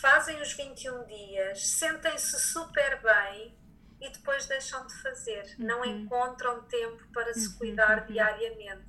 [0.00, 3.56] fazem os 21 dias, sentem-se super bem
[4.00, 5.54] e depois deixam de fazer.
[5.58, 6.02] Não uhum.
[6.02, 7.58] encontram tempo para se uhum.
[7.58, 8.84] cuidar diariamente.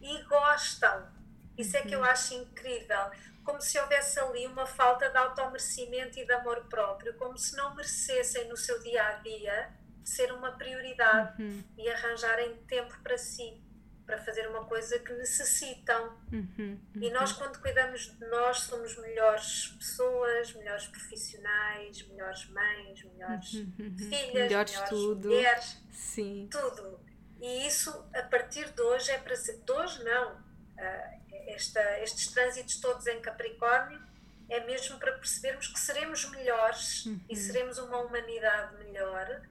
[0.00, 1.08] E gostam.
[1.56, 3.10] Isso é que eu acho incrível
[3.48, 7.74] como se houvesse ali uma falta de automerecimento e de amor próprio, como se não
[7.74, 9.70] merecessem no seu dia a dia
[10.04, 11.64] ser uma prioridade uhum.
[11.78, 13.58] e arranjarem tempo para si,
[14.04, 16.14] para fazer uma coisa que necessitam.
[16.30, 16.46] Uhum.
[16.58, 16.78] Uhum.
[17.00, 23.72] E nós, quando cuidamos de nós, somos melhores pessoas, melhores profissionais, melhores mães, melhores uhum,
[23.78, 23.96] uhum.
[23.96, 25.28] filhas, melhores, melhores tudo.
[25.28, 26.48] mulheres, Sim.
[26.50, 27.00] tudo.
[27.40, 29.56] E isso, a partir de hoje, é para ser.
[29.56, 30.47] De hoje, não.
[30.78, 31.18] Uh,
[31.48, 34.00] esta, estes trânsitos todos em Capricórnio
[34.48, 37.20] é mesmo para percebermos que seremos melhores uhum.
[37.28, 39.42] e seremos uma humanidade melhor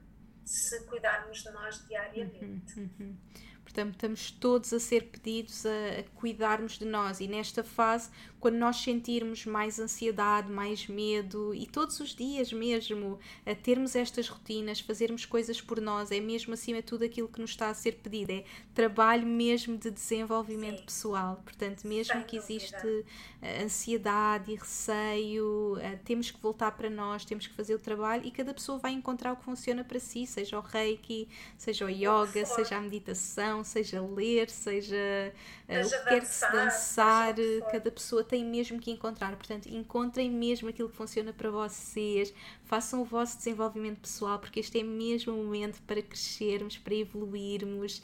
[0.44, 2.44] se cuidarmos de nós diariamente.
[2.44, 2.90] Uhum.
[2.98, 3.16] Uhum.
[3.68, 8.08] Portanto, estamos todos a ser pedidos a, a, cuidarmos de nós e nesta fase,
[8.40, 14.26] quando nós sentirmos mais ansiedade, mais medo e todos os dias mesmo a termos estas
[14.26, 17.74] rotinas, fazermos coisas por nós, é mesmo acima de tudo aquilo que nos está a
[17.74, 18.44] ser pedido, é
[18.74, 20.84] trabalho mesmo de desenvolvimento Sim.
[20.86, 21.42] pessoal.
[21.44, 23.04] Portanto, mesmo Sem que existe
[23.42, 28.24] eh, ansiedade e receio, eh, temos que voltar para nós, temos que fazer o trabalho
[28.24, 31.90] e cada pessoa vai encontrar o que funciona para si, seja o reiki, seja o
[31.90, 34.96] yoga, seja a meditação seja ler, seja
[35.68, 37.34] uh, o que quer que se dançar,
[37.70, 39.34] cada pessoa tem mesmo que encontrar.
[39.36, 42.32] Portanto, encontrem mesmo aquilo que funciona para vocês,
[42.64, 48.02] façam o vosso desenvolvimento pessoal, porque este é mesmo o momento para crescermos, para evoluirmos.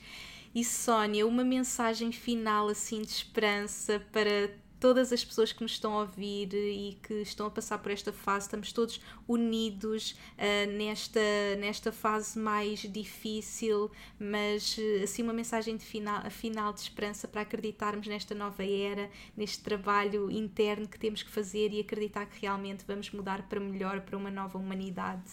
[0.54, 4.50] E Sónia, uma mensagem final assim de esperança para
[4.84, 8.12] todas as pessoas que nos estão a ouvir e que estão a passar por esta
[8.12, 11.20] fase, estamos todos unidos uh, nesta,
[11.58, 17.40] nesta fase mais difícil, mas uh, assim uma mensagem de final, final de esperança para
[17.40, 22.84] acreditarmos nesta nova era, neste trabalho interno que temos que fazer e acreditar que realmente
[22.86, 25.30] vamos mudar para melhor, para uma nova humanidade.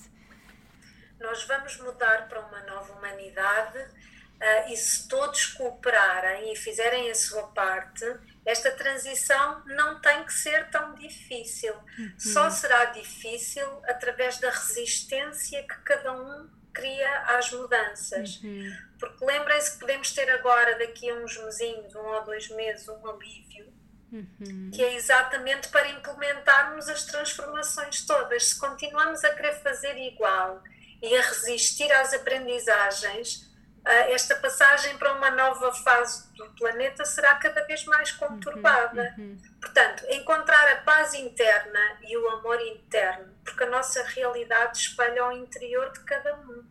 [1.19, 7.15] Nós vamos mudar para uma nova humanidade uh, e se todos cooperarem e fizerem a
[7.15, 8.05] sua parte,
[8.51, 11.73] esta transição não tem que ser tão difícil.
[11.97, 12.13] Uhum.
[12.17, 18.41] Só será difícil através da resistência que cada um cria às mudanças.
[18.43, 18.71] Uhum.
[18.99, 23.07] Porque lembrem-se que podemos ter agora, daqui a uns mesinhos, um ou dois meses, um
[23.07, 23.73] alívio,
[24.11, 24.71] uhum.
[24.73, 28.47] que é exatamente para implementarmos as transformações todas.
[28.47, 30.61] Se continuamos a querer fazer igual
[31.01, 33.50] e a resistir às aprendizagens,
[33.83, 39.13] esta passagem para uma nova fase do planeta será cada vez mais conturbada.
[39.17, 39.37] Uhum, uhum.
[39.59, 45.31] Portanto, encontrar a paz interna e o amor interno, porque a nossa realidade espelha o
[45.31, 46.63] interior de cada um.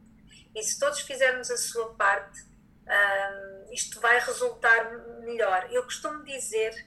[0.55, 2.43] E se todos fizermos a sua parte,
[2.87, 4.91] um, isto vai resultar
[5.21, 5.67] melhor.
[5.71, 6.87] Eu costumo dizer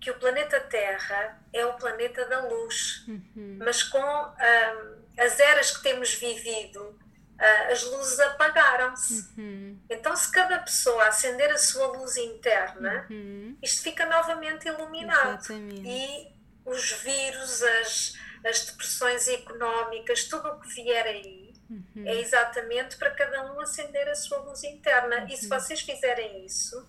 [0.00, 3.58] que o planeta Terra é o planeta da luz, uhum.
[3.60, 6.98] mas com um, as eras que temos vivido
[7.38, 9.28] uh, as luzes apagaram-se.
[9.38, 9.78] Uhum.
[9.88, 13.56] Então, se cada pessoa acender a sua luz interna, uhum.
[13.62, 15.38] isto fica novamente iluminado.
[15.38, 15.88] Exatamente.
[15.88, 16.32] E
[16.64, 18.14] os vírus, as,
[18.44, 22.04] as depressões económicas, tudo o que vier aí, uhum.
[22.04, 25.26] é exatamente para cada um acender a sua luz interna.
[25.30, 25.58] E se uhum.
[25.58, 26.86] vocês fizerem isso,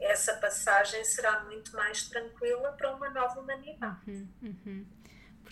[0.00, 3.98] essa passagem será muito mais tranquila para uma nova humanidade.
[4.06, 4.28] Uhum.
[4.42, 4.86] uhum.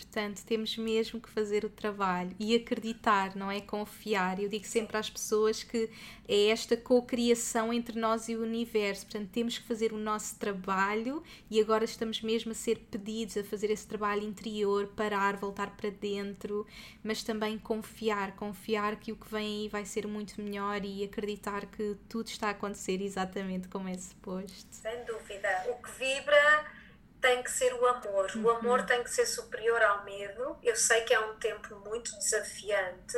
[0.01, 3.61] Portanto, temos mesmo que fazer o trabalho e acreditar, não é?
[3.61, 4.41] Confiar.
[4.41, 5.91] Eu digo sempre às pessoas que
[6.27, 9.05] é esta co-criação entre nós e o universo.
[9.05, 13.43] Portanto, temos que fazer o nosso trabalho e agora estamos mesmo a ser pedidos a
[13.43, 16.65] fazer esse trabalho interior, parar, voltar para dentro,
[17.03, 21.67] mas também confiar, confiar que o que vem aí vai ser muito melhor e acreditar
[21.67, 24.67] que tudo está a acontecer exatamente como é suposto.
[24.71, 25.49] Sem dúvida.
[25.69, 26.80] O que vibra
[27.21, 28.31] tem que ser o amor.
[28.35, 28.85] O amor uhum.
[28.85, 30.57] tem que ser superior ao medo.
[30.63, 33.17] Eu sei que é um tempo muito desafiante,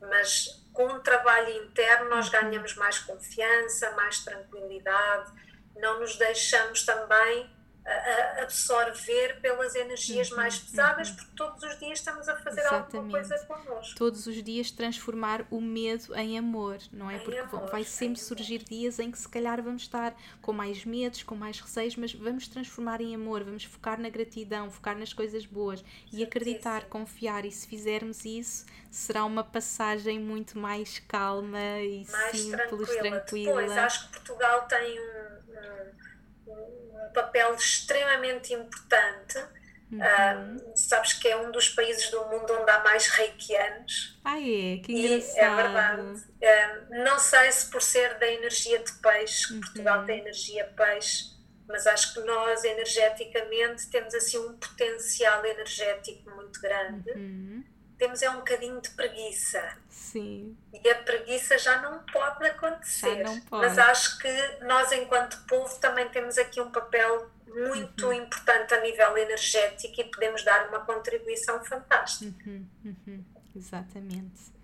[0.00, 2.32] mas com um trabalho interno nós uhum.
[2.32, 5.32] ganhamos mais confiança, mais tranquilidade,
[5.76, 7.57] não nos deixamos também
[7.88, 11.16] a absorver pelas energias uhum, mais pesadas, uhum.
[11.16, 12.96] porque todos os dias estamos a fazer Exatamente.
[12.96, 13.94] alguma coisa connosco.
[13.96, 17.16] Todos os dias transformar o medo em amor, não é?
[17.16, 20.84] Em porque amor, vai sempre surgir dias em que se calhar vamos estar com mais
[20.84, 25.12] medos, com mais receios, mas vamos transformar em amor, vamos focar na gratidão, focar nas
[25.12, 27.44] coisas boas e acreditar, confiar.
[27.44, 33.00] E se fizermos isso, será uma passagem muito mais calma e mais simples, tranquila.
[33.00, 33.60] tranquila.
[33.62, 35.97] Depois, acho que Portugal tem um, um
[36.48, 39.38] um papel extremamente importante.
[39.90, 40.00] Uhum.
[40.00, 44.20] Uh, sabes que é um dos países do mundo onde há mais reikianos.
[44.22, 44.78] Ah, é?
[44.78, 45.36] Que engraçado.
[45.36, 47.04] E é verdade.
[47.04, 49.60] Não sei se por ser da energia de peixe, uhum.
[49.60, 51.36] Portugal tem energia peixe,
[51.66, 57.10] mas acho que nós energeticamente temos assim um potencial energético muito grande.
[57.12, 57.64] Uhum
[57.98, 59.76] temos é um bocadinho de preguiça.
[59.90, 60.56] Sim.
[60.72, 63.24] E a preguiça já não pode acontecer.
[63.24, 63.66] Não pode.
[63.66, 68.12] Mas acho que nós, enquanto povo, também temos aqui um papel muito uhum.
[68.12, 72.48] importante a nível energético e podemos dar uma contribuição fantástica.
[72.48, 73.24] Uhum, uhum.
[73.56, 74.58] Exatamente.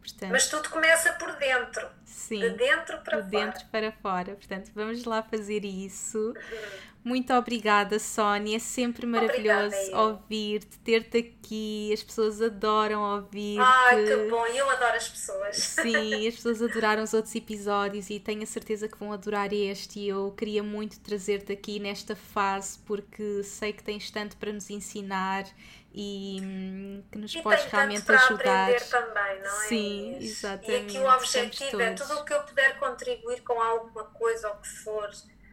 [0.00, 1.88] Portanto, Mas tudo começa por dentro.
[2.04, 3.44] Sim, de dentro para de fora.
[3.46, 4.34] dentro para fora.
[4.34, 6.18] Portanto, vamos lá fazer isso.
[6.18, 6.89] Uhum.
[7.02, 8.56] Muito obrigada, Sónia.
[8.56, 11.90] É sempre maravilhoso ouvir-te, ter-te aqui.
[11.92, 13.60] As pessoas adoram ouvir-te.
[13.60, 14.46] Ai, que bom!
[14.46, 15.56] Eu adoro as pessoas.
[15.56, 20.00] Sim, as pessoas adoraram os outros episódios e tenho a certeza que vão adorar este.
[20.00, 24.68] E eu queria muito trazer-te aqui nesta fase porque sei que tens tanto para nos
[24.68, 25.44] ensinar
[25.92, 28.64] e hum, que nos e podes realmente para ajudar.
[28.64, 29.66] aprender também, não é?
[29.66, 30.94] Sim, exatamente.
[30.94, 34.56] E aqui o objetivo é tudo o que eu puder contribuir com alguma coisa ou
[34.56, 35.10] que for,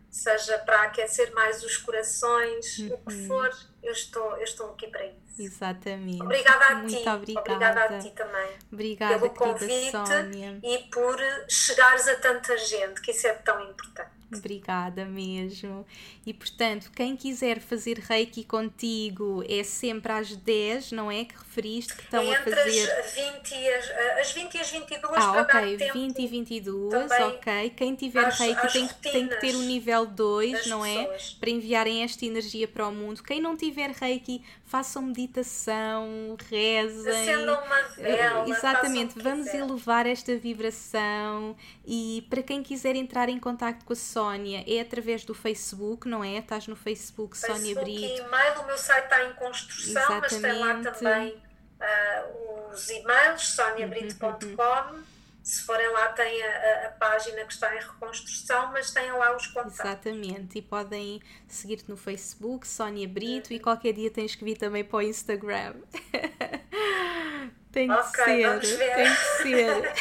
[0.09, 2.93] seja para aquecer mais os corações, uhum.
[2.93, 3.27] o que uhum.
[3.27, 5.27] for, eu estou, eu estou aqui para isso.
[5.39, 6.21] Exatamente.
[6.21, 7.07] Obrigada a Muito ti.
[7.07, 7.51] Obrigada.
[7.51, 8.49] obrigada a ti também.
[8.71, 10.59] Obrigada, pelo convite Sónia.
[10.63, 14.16] e por chegares a tanta gente, que isso é tão importante.
[14.35, 15.85] Obrigada mesmo.
[16.25, 21.23] E portanto, quem quiser fazer reiki contigo é sempre às 10, não é?
[21.23, 22.91] Que referiste que estão Entre a fazer.
[22.91, 26.27] As 20 e as, as, 20 e as 22 ah, para ok, dar 20 e
[26.27, 27.69] 22, ok.
[27.69, 31.05] Quem tiver às, reiki às tem, tem, que ter o nível 2, não é?
[31.39, 33.23] Para enviarem esta energia para o mundo.
[33.23, 37.31] Quem não tiver reiki, façam meditação, rezem.
[37.31, 38.49] Acendam uma vela.
[38.49, 41.55] Exatamente, vamos elevar esta vibração.
[41.89, 46.21] E para quem quiser entrar em contato com a Sónia, é através do Facebook, não
[46.21, 46.37] é?
[46.37, 48.01] Estás no Facebook, Facebook Sónia Brito.
[48.01, 50.21] e e-mail, o meu site está em construção, Exatamente.
[50.21, 51.41] mas tem lá também
[51.79, 54.99] uh, os e-mails, soniabrito.com.
[55.41, 59.47] Se forem lá, tem a, a, página que está em reconstrução, mas têm lá os
[59.47, 59.79] contatos.
[59.79, 63.55] Exatamente, e podem seguir-te no Facebook, Sónia Brito, uhum.
[63.55, 65.75] e qualquer dia tens que vir também para o Instagram.
[67.71, 68.59] Tem que ser.
[68.59, 69.93] Tem que ser.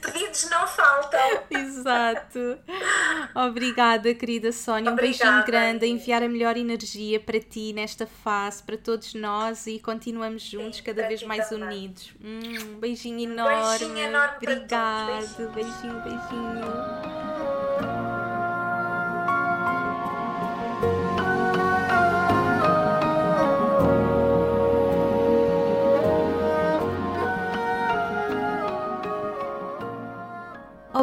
[0.00, 1.42] Pedidos não faltam.
[1.50, 2.58] Exato.
[3.34, 4.90] Obrigada, querida Sónia.
[4.92, 9.66] Um beijinho grande, a enviar a melhor energia para ti nesta fase, para todos nós
[9.66, 11.66] e continuamos juntos Sim, cada vez mais também.
[11.66, 12.12] unidos.
[12.22, 13.78] um beijinho enorme.
[13.78, 15.52] Beijinho enorme Obrigado.
[15.52, 17.11] Beijinho, beijinho.